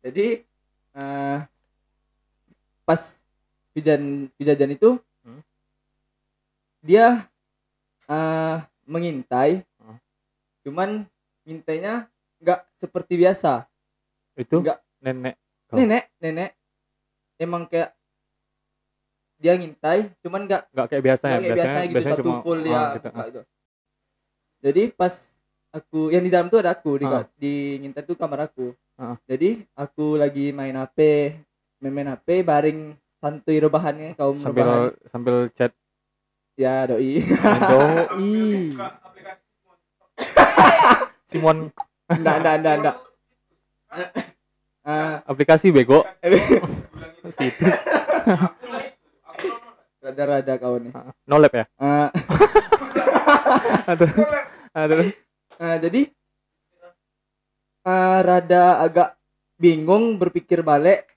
[0.00, 0.26] jadi
[0.94, 1.38] eh,
[2.84, 3.00] pas
[3.72, 4.04] kejadian
[4.36, 4.90] kejadian itu
[5.20, 5.40] Hmm.
[6.80, 7.24] dia
[8.06, 9.96] eh, mengintai Hmm.
[10.62, 10.90] cuman
[11.42, 12.06] ngintainya
[12.38, 13.64] nggak seperti biasa
[14.34, 14.78] Itu Enggak.
[15.00, 15.34] nenek.
[15.68, 15.76] Oh.
[15.76, 16.50] nenek nenek
[17.36, 17.90] emang kayak
[19.36, 21.34] dia ngintai cuman nggak Nggak kayak biasanya.
[21.34, 23.40] nggak kayak biasanya, gitu satu cuma full ah, dia gitu.
[24.58, 25.14] Jadi pas
[25.68, 27.24] aku yang di dalam tuh ada aku di Ah.
[27.34, 28.72] di ngintai tuh kamar aku.
[28.94, 29.14] Ah.
[29.24, 30.98] jadi aku lagi main HP
[31.78, 34.90] main, main HP baring santuy rebahannya kaum sambil rebahan.
[35.04, 35.70] sambil chat.
[36.54, 37.22] Ya doi.
[37.70, 38.74] Doi.
[41.24, 41.70] Simon.
[42.10, 42.96] Enggak enggak enggak enggak
[44.82, 46.02] Ah, aplikasi bego.
[47.30, 47.68] situ
[50.00, 50.88] rada-rada kau nih
[51.28, 51.64] no lab ya?
[51.76, 52.08] Ah,
[53.90, 54.10] aduh
[54.72, 55.10] aduh
[55.58, 56.12] ah, jadi
[57.88, 59.18] ah, rada agak
[59.58, 61.08] bingung berpikir balik.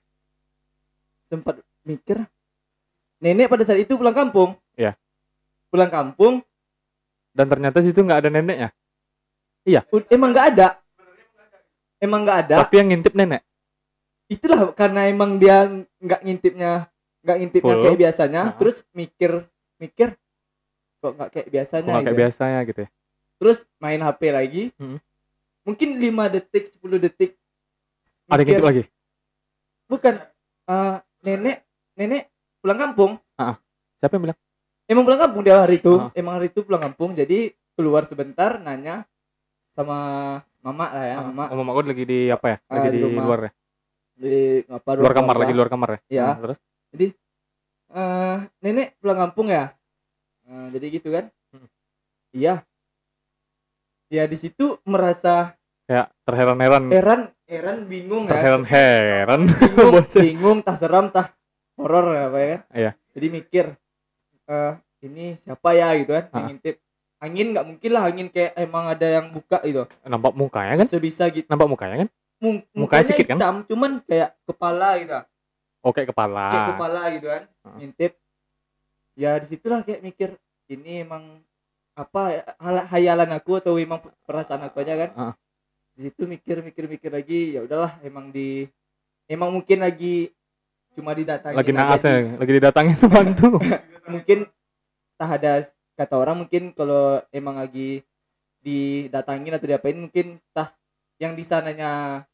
[1.30, 2.20] Sempat mikir
[3.22, 4.58] nenek pada saat itu pulang kampung.
[4.76, 4.98] Iya.
[5.72, 6.44] pulang kampung.
[7.32, 8.68] Dan ternyata situ nggak ada neneknya?
[9.88, 10.68] U- emang nggak ada.
[11.96, 12.56] Emang nggak ada.
[12.60, 13.40] Tapi yang ngintip nenek?
[14.28, 15.64] Itulah karena emang dia
[15.96, 16.92] nggak ngintipnya
[17.22, 17.82] nggak ngintipnya Full.
[17.88, 18.42] kayak biasanya.
[18.52, 18.56] Nah.
[18.60, 19.48] terus mikir
[19.80, 20.12] mikir
[21.02, 22.20] kok nggak kayak Kok biasanya nggak kayak gitu.
[22.22, 22.88] biasanya gitu ya?
[23.36, 24.62] Terus main HP lagi.
[24.78, 24.98] Hmm.
[25.62, 27.30] mungkin 5 detik 10 detik.
[28.26, 28.82] Ada mikir, ngintip lagi?
[29.86, 30.14] Bukan.
[30.62, 31.56] Eh, nenek
[31.94, 32.22] nenek
[32.58, 33.12] pulang kampung.
[33.98, 34.38] Siapa yang bilang?
[34.86, 35.94] Emang pulang kampung dia hari itu.
[35.98, 36.10] Ah.
[36.14, 37.14] emang hari itu pulang kampung.
[37.14, 39.06] Jadi keluar sebentar nanya
[39.72, 39.98] sama
[40.60, 41.44] mama lah ya Ah, mama.
[41.50, 42.56] Oh, mama gue lagi di apa ya?
[42.66, 43.22] Lagi di di rumah.
[43.22, 43.50] luar ya?
[44.12, 44.34] Di
[44.66, 45.42] apa luar kamar keluarga.
[45.42, 45.98] lagi luar kamar ya?
[46.10, 46.26] Iya.
[46.26, 46.58] Nah, terus
[47.92, 49.68] Eh, nenek pulang kampung ya
[50.44, 51.24] Eh, jadi gitu kan?
[51.50, 51.68] Hmm.
[52.32, 52.54] iya.
[54.06, 56.84] Ya di situ merasa kayak terheran-heran.
[56.88, 58.32] Heran heran bingung ya.
[58.34, 59.40] Terheran-heran.
[59.48, 60.22] Bingung Bocah.
[60.24, 61.32] bingung tah seram tah
[61.74, 62.56] horor apa ya.
[62.60, 62.90] Kan Iya.
[63.12, 63.64] jadi mikir
[64.44, 64.72] eh
[65.02, 65.96] ini siapa ya?
[65.96, 66.44] gitu kan Ah.
[66.46, 66.76] ngintip
[67.18, 69.88] angin nggak mungkin lah angin kayak emang ada yang buka gitu.
[70.02, 70.86] Nampak mukanya kan?
[70.86, 71.46] Sebisa gitu.
[71.48, 72.08] Nampak mukanya kan?
[72.36, 73.38] Mung- Mukanya mukanya sikit kan?
[73.64, 75.12] cuman kayak kepala gitu.
[75.82, 76.46] Oke kepala.
[76.50, 77.76] Kayak kepala gitu kan Ah.
[77.80, 78.12] ngintip
[79.14, 80.34] ya di situlah kayak mikir
[80.66, 81.40] ini emang
[81.92, 85.10] apa ya, hal- hayalan aku atau emang perasaan aku aja kan?
[85.14, 85.34] Ah.
[85.92, 88.64] di situ mikir mikir mikir lagi ya udahlah emang di
[89.28, 90.32] emang mungkin lagi
[90.92, 93.60] cuma didatangin lagi naas ya lagi didatangin bantu.
[94.08, 94.48] Mungkin
[95.14, 95.62] tak ada
[95.94, 98.00] kata orang mungkin kalau emang lagi
[98.60, 100.72] didatangin atau diapain mungkin tah
[101.16, 102.24] yang di sananya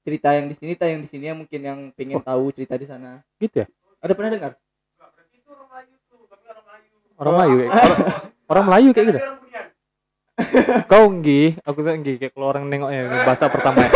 [0.00, 2.24] cerita yang di sini tah yang di sini mungkin yang pengen Oh.
[2.24, 3.24] tahu cerita di sana.
[3.36, 3.66] Gitu ya?
[3.98, 4.52] Ada pernah dengar
[7.20, 7.98] orang Melayu kayak orang,
[8.48, 9.20] orang Melayu kayak gitu.
[10.88, 13.92] Kau nggi aku tuh nggi kayak kalau orang nengoknya ini bahasa pertama ya.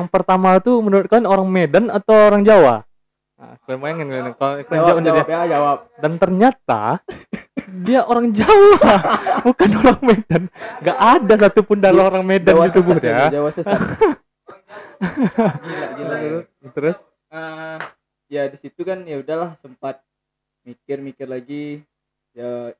[0.00, 2.88] yang pertama tuh menurut kalian orang Medan atau orang Jawa?
[3.40, 5.78] Nah, kalian bayangin kalian kalau kalian jawab jawab ya jawab.
[6.00, 6.82] Dan ternyata
[7.84, 8.92] dia orang Jawa
[9.46, 10.42] bukan orang Medan.
[10.80, 13.80] Nggak ada satupun darah orang Medan Jawa di tubuh sesat dia ya, Jawa sesat.
[15.00, 16.40] Gila gila ya.
[16.76, 16.96] terus?
[17.32, 17.78] Eh,
[18.28, 20.04] ya di situ kan ya udahlah sempat
[20.64, 21.82] mikir-mikir lagi
[22.34, 22.72] ya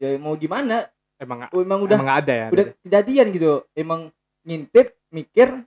[0.00, 0.88] ya mau gimana?
[1.20, 2.46] Emang oh, emang udah emang ada ya?
[2.50, 3.62] udah kejadian gitu.
[3.72, 4.10] Emang
[4.44, 5.64] ngintip mikir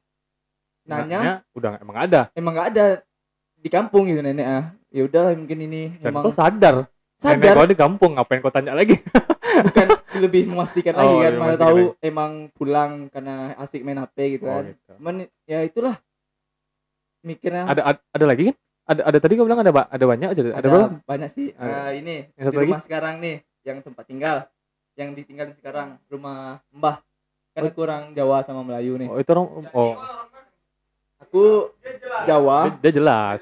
[0.84, 1.20] nanya.
[1.20, 2.22] Nanya, udah emang ada.
[2.36, 2.86] Emang nggak ada.
[3.58, 4.66] Di kampung gitu nenek ah.
[4.94, 6.88] Ya udahlah mungkin ini dan emang kau sadar?
[7.20, 7.56] Nenek sadar.
[7.58, 9.00] kau di kampung ngapain kau tanya lagi?
[9.68, 9.88] Bukan
[10.22, 14.46] lebih memastikan lagi Oh, kan lebih mana tahu emang pulang karena asik main HP gitu
[14.46, 14.70] Oh, kan.
[14.70, 14.92] gitu.
[15.02, 15.16] cuman
[15.50, 15.96] ya itulah.
[17.26, 18.56] Mikirnya ada ada, ada lagi kan
[18.88, 20.90] ada ada tadi kau bilang ada ada banyak aja ada, ada berapa?
[21.04, 21.52] banyak sih.
[21.60, 21.92] Ada.
[21.92, 23.36] Eh, ini Yang di rumah sekarang nih
[23.68, 24.38] yang tempat tinggal.
[24.96, 27.04] Yang ditinggal sekarang rumah mbah.
[27.52, 27.70] Kan Oh.
[27.70, 29.08] aku orang Jawa sama Melayu nih.
[29.12, 29.94] Oh itu orang oh.
[31.20, 31.44] Aku
[32.24, 32.80] Jawa.
[32.80, 33.40] Dia, dia jelas.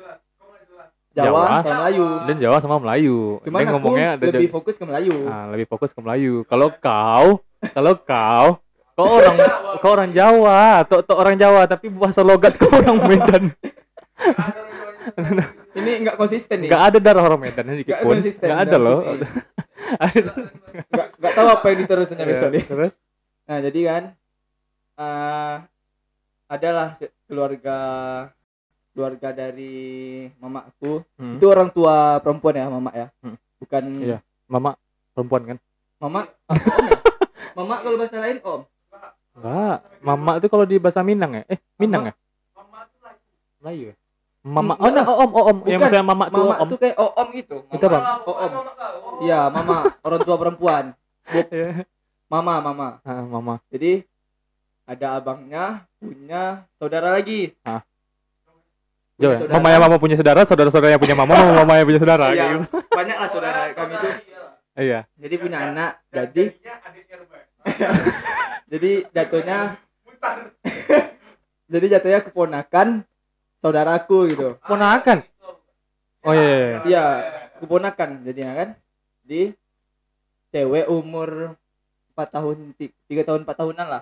[1.15, 1.63] Jawa, Jawa.
[1.63, 2.05] sama Melayu.
[2.27, 3.17] Dia Jawa sama Melayu.
[3.45, 5.15] Cuman dia aku ngomongnya ada lebih fokus ke Melayu.
[5.29, 6.43] Ah, lebih fokus ke Melayu.
[6.49, 7.27] Kalau kau
[7.71, 8.47] kalau kau
[8.97, 9.35] kau orang
[9.79, 10.83] kau orang Jawa.
[10.83, 13.43] Atau orang Jawa tapi bahasa logat kau orang Medan
[15.77, 18.99] ini nggak konsisten nih nggak ada darah orang Medan Nggak pun konsisten nggak ada loh.
[19.05, 19.27] Ada.
[20.89, 22.91] nggak nggak tahu apa yang diterusnya besok nih terus
[23.45, 24.03] Nah jadi kan
[24.95, 25.55] eh
[26.47, 26.87] adalah
[27.25, 27.77] keluarga
[28.89, 29.75] keluarga dari
[30.35, 31.35] mama aku Hmm.
[31.35, 33.35] itu orang tua perempuan ya mama ya Hmm.
[33.57, 34.17] bukan Iya.
[34.45, 34.73] mama
[35.11, 35.57] perempuan kan
[35.95, 36.55] mama om
[36.87, 36.99] ya?
[37.53, 38.61] mama kalau bahasa lain om
[39.35, 42.15] enggak mama itu kalau di bahasa Minang ya eh Minang Mama- ya
[43.59, 43.95] Melayu ya
[44.45, 45.89] mama Hmm, oh nah, oh, om oh, om yang Bukan.
[45.89, 47.73] maksudnya mama tuh mama om tuh kayak oh om gitu mama.
[47.73, 47.99] Itu apa?
[48.21, 48.51] oh om
[49.19, 50.83] iya mama orang tua perempuan
[51.49, 51.81] Iya.
[52.25, 54.05] mama mama Ah, mama jadi
[54.85, 57.81] ada abangnya punya saudara lagi Ah.
[59.17, 59.37] Jauh ya?
[59.41, 59.55] saudara.
[59.57, 62.35] Mama yang mama punya saudara, saudara-saudara yang punya mama, mama mama yang punya saudara.
[62.35, 62.67] Iya, gitu.
[62.91, 64.13] banyak lah saudara kami tuh
[64.75, 64.99] Iya.
[65.15, 66.43] jadi punya anak jadi
[68.71, 69.57] jadi jatuhnya
[71.73, 72.87] jadi jatuhnya keponakan
[73.65, 75.25] saudaraku gitu Ponakan.
[76.21, 76.45] Oh iya.
[76.45, 76.77] iya, iya.
[76.85, 77.03] iya
[77.57, 78.69] keponakan jadinya kan
[79.25, 79.41] di
[80.49, 81.57] cewek umur
[82.13, 84.01] 4 tahun 3 tahun 4 tahunan lah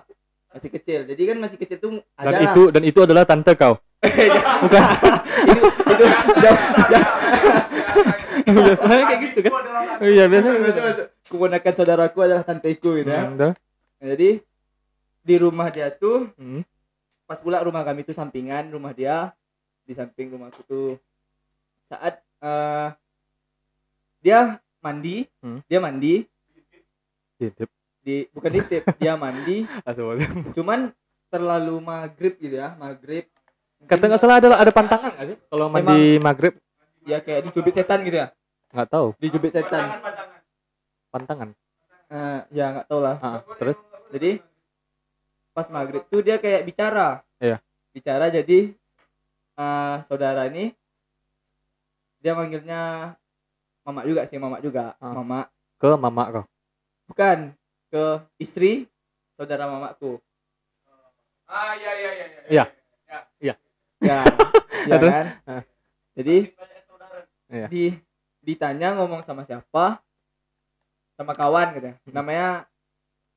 [0.52, 3.80] masih kecil jadi kan masih kecil tuh ada Dan itu dan itu adalah tante kau.
[4.62, 4.82] bukan
[5.48, 6.04] itu itu
[8.60, 9.52] biasanya kayak gitu kan.
[10.04, 10.80] Iya, biasanya gitu.
[11.32, 13.32] Keponakan saudaraku adalah tanteku gitu ya.
[13.32, 13.56] Nah,
[14.04, 14.44] jadi
[15.24, 16.60] di rumah dia tuh Hmm.
[17.24, 19.32] pas pula rumah kami tuh sampingan rumah dia
[19.84, 20.96] di samping rumahku tuh.
[21.86, 22.88] Saat eh,
[24.20, 25.60] dia mandi Hmm.
[25.64, 26.24] dia mandi.
[27.40, 27.64] Gitu.
[28.04, 29.64] di bukan di tip dia mandi.
[30.52, 30.92] Cuman
[31.32, 33.24] terlalu maghrib gitu ya maghrib.
[33.84, 35.38] Kata nggak salah ada ada pantangan nggak sih?
[35.48, 36.54] Kalau mandi maghrib?
[37.04, 38.28] Ya kayak dicubit setan gitu ya?
[38.72, 39.06] Nggak tahu.
[39.20, 40.00] Dicubit setan.
[41.12, 41.52] Pantangan.
[42.12, 43.16] Eh, ya nggak tahu lah.
[43.20, 43.76] Ah, terus?
[44.12, 44.40] Jadi
[45.52, 47.24] pas maghrib tuh dia kayak bicara.
[47.40, 47.60] Iya.
[47.94, 48.74] bicara jadi
[49.54, 50.74] eh, saudara ini
[52.18, 53.14] dia manggilnya
[53.82, 55.12] mama juga sih mama juga Ah.
[55.12, 55.46] mama
[55.76, 56.44] ke mama kau.
[57.04, 57.52] bukan
[57.88, 58.04] ke
[58.38, 58.88] istri
[59.34, 60.16] saudara mamaku
[61.44, 62.26] Ah iya iya iya.
[62.48, 62.64] Iya.
[63.38, 63.54] ya
[64.00, 64.18] ya
[64.96, 65.12] Terus?
[65.12, 65.62] kan Ah.
[66.16, 66.36] jadi
[67.46, 67.68] Iya.
[67.68, 67.84] di
[68.40, 70.00] ditanya ngomong sama siapa
[71.14, 72.64] sama kawan gitu namanya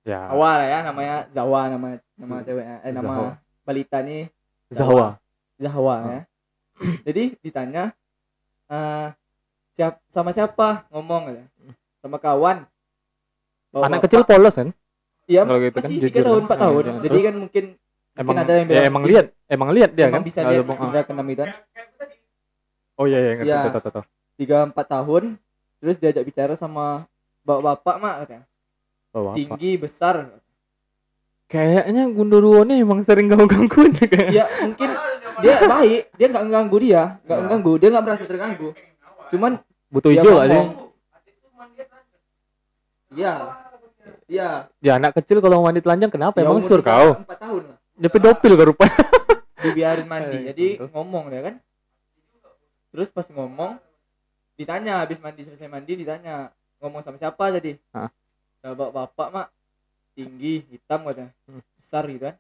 [0.07, 0.31] Ya.
[0.31, 2.45] awal ya namanya Zawa nama nama Hmm.
[2.47, 3.29] ceweknya eh nama Zawa.
[3.67, 4.31] balita nih
[4.71, 5.19] Zawa.
[5.57, 6.01] Zahwa Ah.
[6.07, 6.21] ya.
[7.07, 7.83] Jadi ditanya
[8.67, 9.07] eh
[9.73, 11.41] siap sama siapa ngomong gitu.
[12.01, 12.65] Sama kawan.
[13.67, 14.03] Bawa Anak bapak.
[14.09, 14.69] kecil polos kan?
[15.27, 16.45] Iya, kalau gitu kan, tiga tahun kan.
[16.47, 16.83] empat Ah, tahun.
[16.83, 16.93] iya.
[17.03, 17.65] Jadi kan mungkin
[18.17, 20.25] Emang ada yang ya, emang lihat, emang lihat dia emang kan?
[20.25, 21.53] bisa lihat indera keenam itu kan.
[22.97, 23.69] Oh iya iya ngerti Iya.
[23.69, 24.03] tahu tahu.
[24.33, 25.23] Tiga empat tahun
[25.77, 27.05] terus diajak bicara sama
[27.45, 28.45] bapak-bapak mak katanya.
[29.13, 29.31] Apa?
[29.37, 30.15] Tinggi besar.
[31.45, 34.29] Kayaknya Gundurwo nih emang sering ganggu-gangguin nih kayak.
[34.33, 34.89] Ya mungkin
[35.37, 37.41] dia baik, dia nggak mengganggu dia, nggak Nah.
[37.41, 38.69] mengganggu, dia nggak merasa terganggu.
[39.27, 39.51] Cuman
[39.87, 40.67] Butuh hijau ngomong,
[43.09, 43.33] Iya.
[44.27, 44.49] Iya.
[44.83, 46.37] Ya anak kecil kalau mandi telanjang kenapa?
[46.37, 47.15] Ya, emang sur kau?
[47.17, 47.77] Empat tahun lah.
[47.95, 48.93] Dia pedofil ke rupanya.
[49.57, 50.89] dibiarin mandi Eh, jadi betul.
[50.93, 51.55] ngomong dia kan
[52.87, 53.81] terus pas ngomong
[54.53, 58.05] ditanya habis mandi selesai mandi ditanya ngomong sama siapa tadi Hah?
[58.63, 59.47] bapak bapak mak
[60.13, 61.61] tinggi hitam katanya Hmm.
[61.73, 62.35] besar gitu kan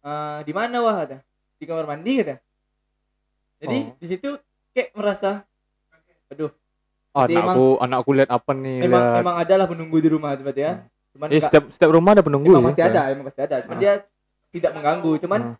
[0.00, 1.26] "Eh, di mana wah katanya
[1.60, 2.40] di kamar mandi katanya
[3.60, 3.92] jadi Oh.
[3.94, 4.28] di situ
[4.72, 5.44] kayak merasa
[6.26, 6.48] aduh
[7.10, 8.86] Oh, Jadi anakku, anakku lihat apa nih?
[8.86, 9.18] emang lihat.
[9.18, 10.72] emang ada lah penunggu di rumah berarti ya
[11.10, 12.68] cuman Eh, setiap setiap rumah ada penunggu emang ya?
[12.70, 13.80] pasti ada emang pasti ada cuman Ah.
[13.80, 13.92] dia
[14.48, 15.56] tidak mengganggu cuman Hmm.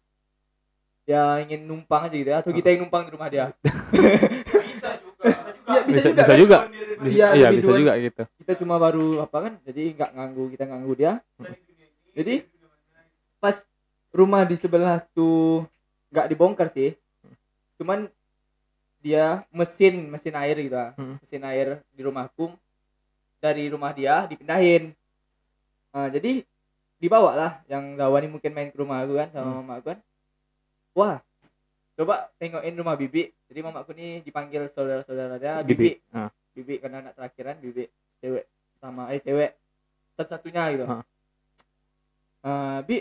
[1.05, 2.57] ya ingin numpang aja gitu ya atau Ah.
[2.57, 3.45] kita yang numpang di rumah dia
[4.71, 5.27] Bisa juga.
[5.67, 6.39] Iya, bisa Bisa juga bisa kan?
[6.39, 6.59] juga.
[7.01, 8.23] Bisa, Iya, iya bisa juga gitu.
[8.39, 11.13] kita cuma baru apa kan jadi nggak nganggu kita nganggu dia
[12.13, 12.35] jadi
[13.39, 13.57] pas
[14.11, 15.67] rumah di sebelah tuh
[16.11, 16.95] nggak dibongkar sih
[17.77, 18.11] cuman
[19.01, 20.93] dia mesin mesin air gitu lah.
[20.93, 21.17] Hmm.
[21.19, 22.53] mesin air di rumahku
[23.39, 24.93] dari rumah dia dipindahin
[25.91, 26.47] Nah, jadi
[26.97, 29.57] dibawa lah yang Zawani mungkin main ke rumah aku kan sama Hmm.
[29.59, 29.99] mama aku kan
[30.93, 31.17] wah
[31.97, 36.15] coba tengokin rumah bibi jadi mamaku nih dipanggil saudara-saudaranya bibi Bibi.
[36.15, 36.31] Ah.
[36.53, 37.91] bibi karena anak terakhiran bibi
[38.21, 38.45] cewek
[38.77, 39.51] sama eh cewek
[40.15, 41.03] satu-satunya gitu Ah.
[42.41, 42.97] Eh, bi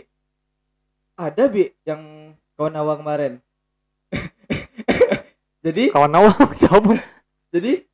[1.16, 3.40] ada bi yang kawan awal kemarin.
[5.66, 7.00] Jadi Kawan awal siapa?
[7.50, 7.88] jadi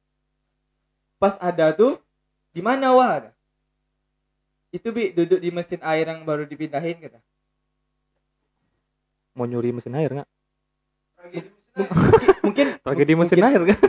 [1.22, 2.02] pas ada tuh
[2.52, 3.32] di mana wah
[4.74, 7.22] itu bi duduk di mesin air yang baru dipindahin kata.
[9.38, 10.30] Mau nyuri mesin air nggak?
[11.26, 11.46] mungkin
[12.44, 13.80] mungkin Tragedi mesin mungkin, air kan?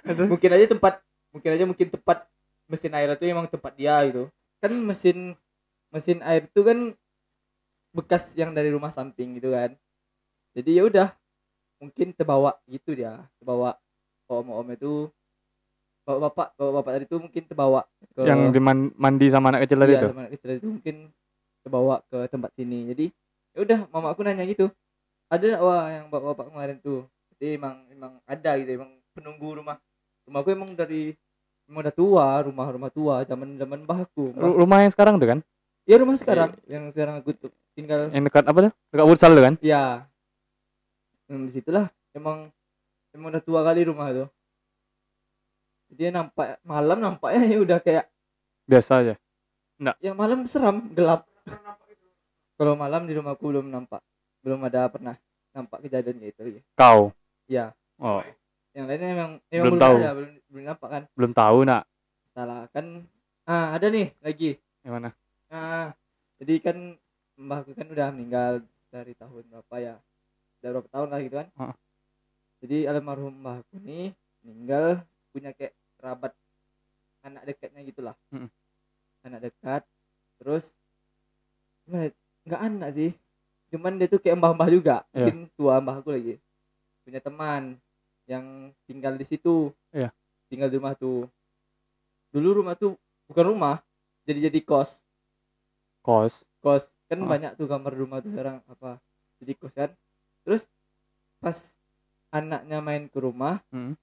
[0.32, 0.94] Mungkin aja tempat
[1.30, 2.18] mungkin aja mungkin tempat
[2.70, 4.30] mesin air itu emang tempat dia gitu.
[4.62, 5.34] Kan mesin
[5.90, 6.94] mesin air itu kan
[7.90, 9.74] bekas yang dari rumah samping gitu kan
[10.54, 11.08] jadi ya udah
[11.82, 13.74] mungkin terbawa gitu dia terbawa
[14.30, 14.92] om om itu
[16.06, 17.80] bapak bapak bapak bapak tadi itu mungkin terbawa
[18.14, 18.40] ke Yang
[18.98, 20.10] mandi sama anak kecil tadi iya, tuh.
[20.10, 20.96] sama anak kecil itu mungkin
[21.60, 23.06] terbawa ke tempat sini jadi
[23.54, 24.70] ya udah mama aku nanya gitu
[25.30, 29.48] ada nggak, wah yang bapak bapak kemarin tuh jadi emang emang ada gitu emang penunggu
[29.62, 29.76] rumah
[30.26, 31.14] rumahku emang dari
[31.70, 35.40] emang udah tua rumah rumah tua zaman zaman mbahku Ru- Rumah yang sekarang tuh kan?
[35.84, 38.72] Ya rumah sekarang yang sekarang aku tuh tinggal Yang dekat apa tuh?
[38.90, 39.54] Dekat Wursal tuh kan?
[39.60, 40.04] ya
[41.26, 42.50] hmm, di situlah emang
[43.10, 44.28] emang udah tua kali rumah tuh
[45.90, 48.06] dia nampak malam nampaknya ya udah kayak
[48.64, 49.14] Biasa aja.
[49.98, 51.26] yang malam seram gelap
[52.54, 53.98] kalau malam di rumahku belum nampak
[54.40, 55.16] belum ada pernah
[55.50, 57.10] nampak kejadian gitu lagi Kau.
[57.46, 58.24] ya Oh,
[58.72, 59.96] yang lainnya emang emang Belum belum, tahu.
[59.98, 61.82] ada belum belum nampak kan belum tahu nak.
[62.30, 62.84] salah kan
[63.44, 64.50] ah ada nih lagi
[64.80, 65.10] Yang mana?
[65.50, 65.92] Ah
[66.38, 66.76] jadi kan
[67.36, 69.94] mbahku kan udah meninggal dari tahun berapa ya?
[70.60, 71.48] Dari berapa tahun lah gitu kan?
[71.52, 71.76] Heeh.
[72.60, 74.12] jadi almarhum mbahku nih
[74.44, 75.00] meninggal
[75.32, 76.32] punya kayak kerabat
[77.20, 78.48] anak dekatnya gitulah Mm-mm.
[79.22, 79.82] anak dekat
[80.36, 80.72] terus
[81.84, 82.08] ya,
[82.44, 83.12] nggak anak sih.
[83.70, 85.28] Cuman dia tuh kayak mbah-mbah juga Iya.
[85.30, 86.34] mungkin tua mbahku lagi.
[87.04, 87.76] Punya teman
[88.26, 89.70] yang tinggal di situ.
[89.90, 90.10] Iya.
[90.50, 91.30] tinggal di rumah tuh.
[92.34, 92.98] Dulu rumah tuh
[93.30, 93.76] bukan rumah
[94.26, 94.98] jadi jadi kos
[96.00, 97.28] kos kos kan Ah.
[97.28, 99.00] banyak tuh kamar rumah tuh sekarang apa
[99.38, 99.90] jadi kos kan
[100.42, 100.64] terus
[101.38, 101.56] pas
[102.30, 103.96] anaknya main ke rumah Hmm.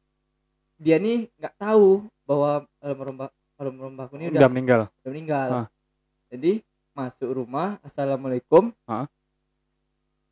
[0.77, 5.49] dia nih nggak tahu bahwa almarhum mbak almarhum mbakku ini udah udah, meninggal udah meninggal
[5.49, 5.67] Ah.
[6.29, 6.51] jadi
[6.91, 9.05] masuk rumah assalamualaikum Ah.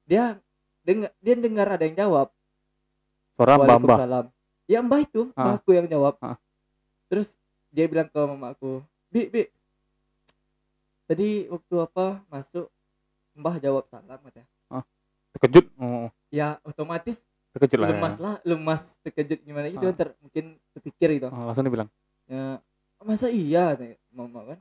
[0.05, 0.37] dia
[0.85, 2.27] dengar dia dengar ada yang jawab
[3.33, 4.25] suara mbah Waalaikumsalam.
[4.65, 5.55] ya mbah itu Ah.
[5.55, 6.37] mbahku yang jawab Ah.
[7.07, 7.33] terus
[7.69, 9.41] dia bilang ke mamaku bi bi
[11.05, 12.67] tadi waktu apa masuk
[13.35, 14.49] mbah jawab salam katanya.
[15.35, 15.67] Terkejut?
[15.75, 17.19] Oh, ya otomatis
[17.51, 18.21] terkejut lah lemas ya.
[18.23, 20.15] lah lemas terkejut gimana gitu Ah.
[20.23, 21.27] mungkin terpikir gitu.
[21.27, 21.91] Oh, langsung dibilang.
[22.25, 22.63] Ya
[23.03, 23.75] masa iya?
[23.75, 24.59] katanya mama kan.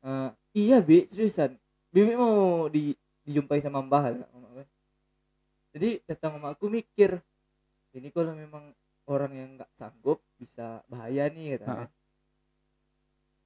[0.00, 0.30] "Eh,
[0.64, 1.58] iya bi seriusan.
[1.90, 2.94] Bibi mau di
[3.26, 4.66] dijumpai sama mbah kata mama kan.
[5.74, 7.18] Jadi datang mama aku mikir
[7.90, 8.70] ini kalau memang
[9.10, 11.76] orang yang nggak sanggup bisa bahaya nih kata Ah.
[11.82, 11.90] kan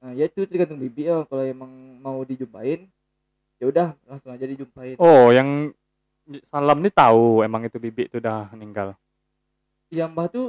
[0.04, 2.84] nah ya itu tergantung bibi ya kalau emang mau dijumpain
[3.56, 5.00] ya udah langsung aja dijumpain.
[5.00, 5.72] Oh yang
[6.52, 8.92] salam nih tahu emang itu bibi itu udah meninggal?
[9.88, 10.48] Yang mbah tuh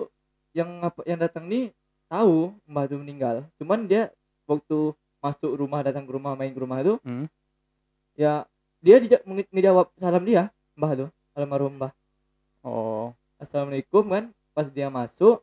[0.52, 1.72] yang apa yang datang nih
[2.12, 3.36] tahu mbah tuh meninggal.
[3.56, 4.12] Cuman dia
[4.44, 4.92] waktu
[5.24, 7.32] masuk rumah datang ke rumah main ke rumah itu Hmm.
[8.14, 8.44] ya
[8.84, 11.96] dia dija- nge- ngejawab salam dia mbah tuh almarhum mbah.
[12.60, 13.16] Oh.
[13.36, 14.26] Assalamualaikum kan?
[14.52, 15.40] Pas dia masuk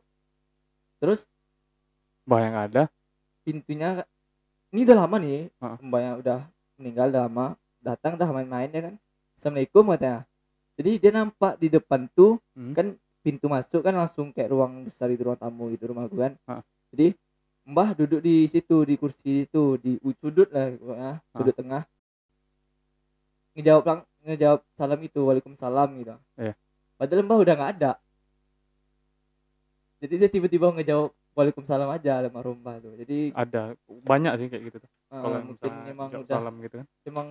[1.01, 1.25] terus
[2.23, 2.83] mbah yang ada
[3.43, 4.07] pintunya
[4.71, 5.77] ini udah lama nih Ah.
[5.79, 6.39] mbahnya udah
[6.75, 7.45] meninggal udah lama
[7.79, 8.95] datang dah main-main ya kan
[9.37, 10.19] assalamualaikum katanya
[10.73, 12.73] jadi dia nampak di depan tuh Hmm.
[12.73, 12.87] kan
[13.21, 16.61] pintu masuk kan langsung kayak ruang besar itu ruang tamu gitu rumah gua kan Ah.
[16.89, 17.13] jadi
[17.63, 21.83] mbah duduk di situ di kursi itu di sudut lah pokoknya sudut tengah
[23.53, 26.53] ngejawab lang ngejawab salam itu waalaikumsalam gitu Iya.
[26.97, 27.91] padahal mbah udah nggak ada
[29.99, 32.93] jadi dia tiba-tiba ngejawab waalaikumsalam aja mbah tuh.
[32.97, 34.89] Jadi ada banyak sih kayak gitu tuh.
[34.89, 36.87] Eh, kalau mungkin emang udah salam gitu kan.
[37.05, 37.27] emang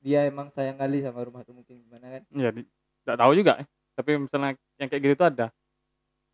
[0.00, 2.22] dia emang sayang kali sama rumah tuh mungkin gimana kan?
[2.36, 3.52] Ya tidak tahu juga.
[3.64, 3.68] Eh.
[3.96, 5.46] tapi misalnya yang kayak gitu tuh ada.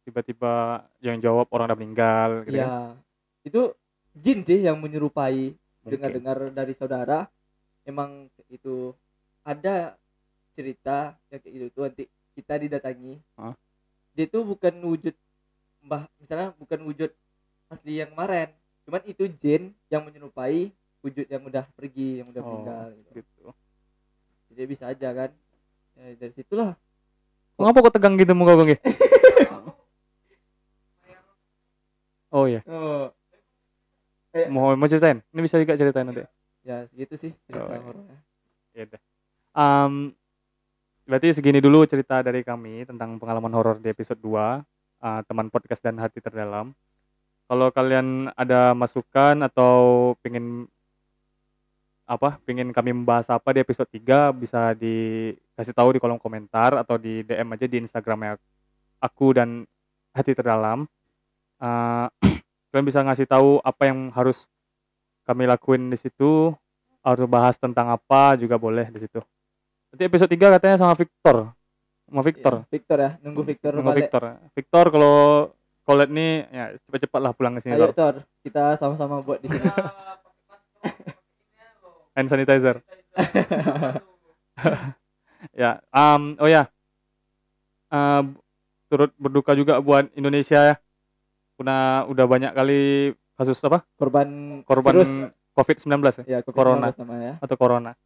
[0.03, 0.53] Tiba-tiba
[0.99, 2.67] yang jawab orang udah meninggal gitu kan.
[2.67, 2.75] Ya
[3.47, 3.63] itu
[4.19, 5.55] jin sih yang menyerupai.
[5.83, 7.27] Dengar-dengar dari saudara
[7.83, 8.95] emang itu
[9.43, 9.99] ada
[10.55, 12.05] cerita yang kayak gitu tuh nanti
[12.39, 13.19] kita didatangi.
[13.35, 13.55] Hah?
[14.13, 15.17] dia tuh bukan wujud
[15.83, 17.11] mbah misalnya bukan wujud
[17.69, 18.49] asli yang kemarin
[18.83, 20.71] cuman itu jin yang menyerupai
[21.03, 23.11] wujud yang udah pergi yang udah Oh, meninggal gitu.
[23.21, 23.47] gitu
[24.53, 25.31] jadi bisa aja kan
[25.97, 26.75] ya, dari situlah
[27.53, 28.75] Kenapa kok tegang gitu muka gue?
[32.35, 33.13] oh iya, oh
[34.49, 35.21] mau mau ceritain?
[35.31, 36.25] Ini bisa juga ceritain nanti.
[36.65, 37.83] ya segitu sih cerita Oh, iya.
[37.85, 38.19] horornya
[38.73, 39.01] Ya udah.
[39.53, 39.93] Em,
[41.05, 44.65] berarti segini dulu cerita dari kami tentang pengalaman horor di episode 2
[45.03, 46.71] eh, teman podcast dan hati terdalam.
[47.51, 50.71] Kalau kalian ada masukan atau pengen
[52.09, 56.97] apa, pengen kami membahas apa di episode 3 bisa dikasih tahu di kolom komentar atau
[56.97, 58.39] di DM aja di Instagramnya
[59.03, 59.69] aku dan
[60.15, 60.89] hati terdalam.
[61.61, 62.07] Eh,
[62.73, 64.49] kalian bisa ngasih tahu apa yang harus
[65.23, 66.51] kami lakuin di situ
[67.03, 69.19] harus bahas tentang apa juga boleh di situ.
[69.93, 71.53] Nanti episode 3 katanya sama Victor.
[72.13, 72.61] Sama Victor.
[72.61, 74.37] Iya, Victor ya nunggu Victor Sama balik Victor.
[74.53, 75.17] Victor kalau
[75.89, 77.97] collab nih ya cepet-cepet lah pulang ke sini ayo Tor.
[77.97, 79.65] Tor kita sama-sama buat di sini
[82.13, 82.85] Hand sanitizer.
[85.57, 86.69] ya, um, oh ya.
[87.89, 88.23] Eh,
[88.93, 90.77] turut berduka juga buat Indonesia ya.
[91.57, 93.89] Udah udah banyak kali kasus apa?
[93.97, 96.93] korban Korban virus COVID-19 ya ya Corona.
[96.93, 97.97] COVID-19 namanya atau corona.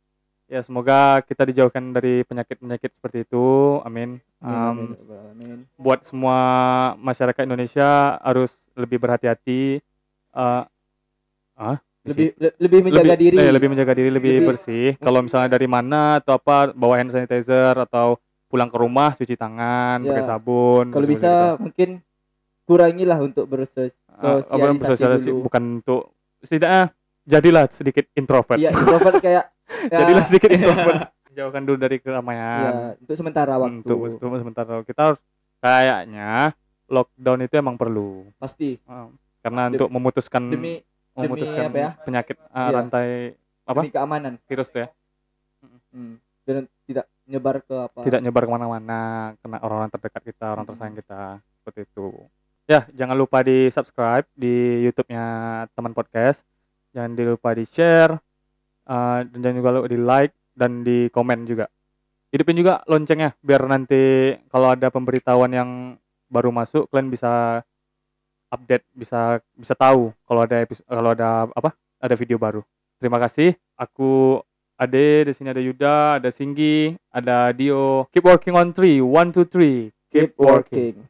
[0.47, 3.79] Ya, semoga kita dijauhkan dari penyakit-penyakit seperti itu.
[3.83, 4.23] Amin.
[4.39, 5.59] Amin, Um, amin, ya alamin.
[5.75, 6.39] buat semua
[7.03, 9.81] masyarakat Indonesia harus lebih berhati-hati
[10.37, 10.63] eh
[11.57, 15.25] ah, lebih le- lebih menjaga lebih, diri eh, lebih menjaga diri lebih, Lebih- bersih kalau
[15.25, 20.15] misalnya dari mana atau apa bawa hand sanitizer atau pulang ke rumah cuci tangan Ya.
[20.15, 21.65] pakai sabun kalau bisa itu.
[21.65, 21.89] mungkin
[22.69, 23.67] kurangilah untuk Ah, apa,
[24.47, 26.03] bersosialisasi bersosialisasi, dulu bukan untuk
[26.45, 26.83] setidaknya
[27.25, 29.45] jadilah sedikit introvert iya introvert kayak
[29.93, 31.01] ya, jadilah sedikit introvert
[31.37, 32.65] jauhkan dulu dari keramaian.
[32.65, 33.85] Ya, untuk sementara waktu.
[33.85, 35.21] untuk, untuk sementara kita harus
[35.61, 36.57] kayaknya
[36.89, 38.31] lockdown itu emang perlu.
[38.41, 38.81] Pasti.
[38.89, 39.13] Ah,
[39.45, 40.81] karena Demi- untuk memutuskan demi
[41.13, 41.91] memutuskan apa ya?
[42.05, 42.65] penyakit Iya.
[42.73, 43.09] rantai
[43.69, 43.81] apa?
[43.85, 44.33] Demi keamanan.
[44.49, 44.89] Virus tuh ya.
[45.93, 46.17] Hmm.
[46.47, 47.99] Dan tidak nyebar ke apa?
[48.07, 49.01] tidak nyebar ke mana-mana
[49.43, 50.71] kena orang-orang terdekat kita orang Hmm.
[50.73, 51.23] tersayang kita
[51.61, 52.09] seperti itu.
[52.67, 55.25] Ya jangan lupa di subscribe di YouTube-nya
[55.75, 56.41] teman podcast.
[56.95, 58.17] Jangan lupa di share
[58.87, 61.69] eh, dan jangan lupa di like dan di komen juga
[62.33, 65.71] hidupin juga loncengnya biar nanti kalau ada pemberitahuan yang
[66.27, 67.63] baru masuk kalian bisa
[68.51, 71.71] update bisa bisa tahu kalau ada kalau ada apa
[72.03, 72.63] ada video baru
[72.99, 74.43] terima kasih aku
[74.77, 78.05] Ade, di sini ada Yuda, ada Singgi, ada Dio.
[78.13, 79.01] Keep working on three.
[79.01, 79.89] One, two, three.
[80.13, 81.05] keep working.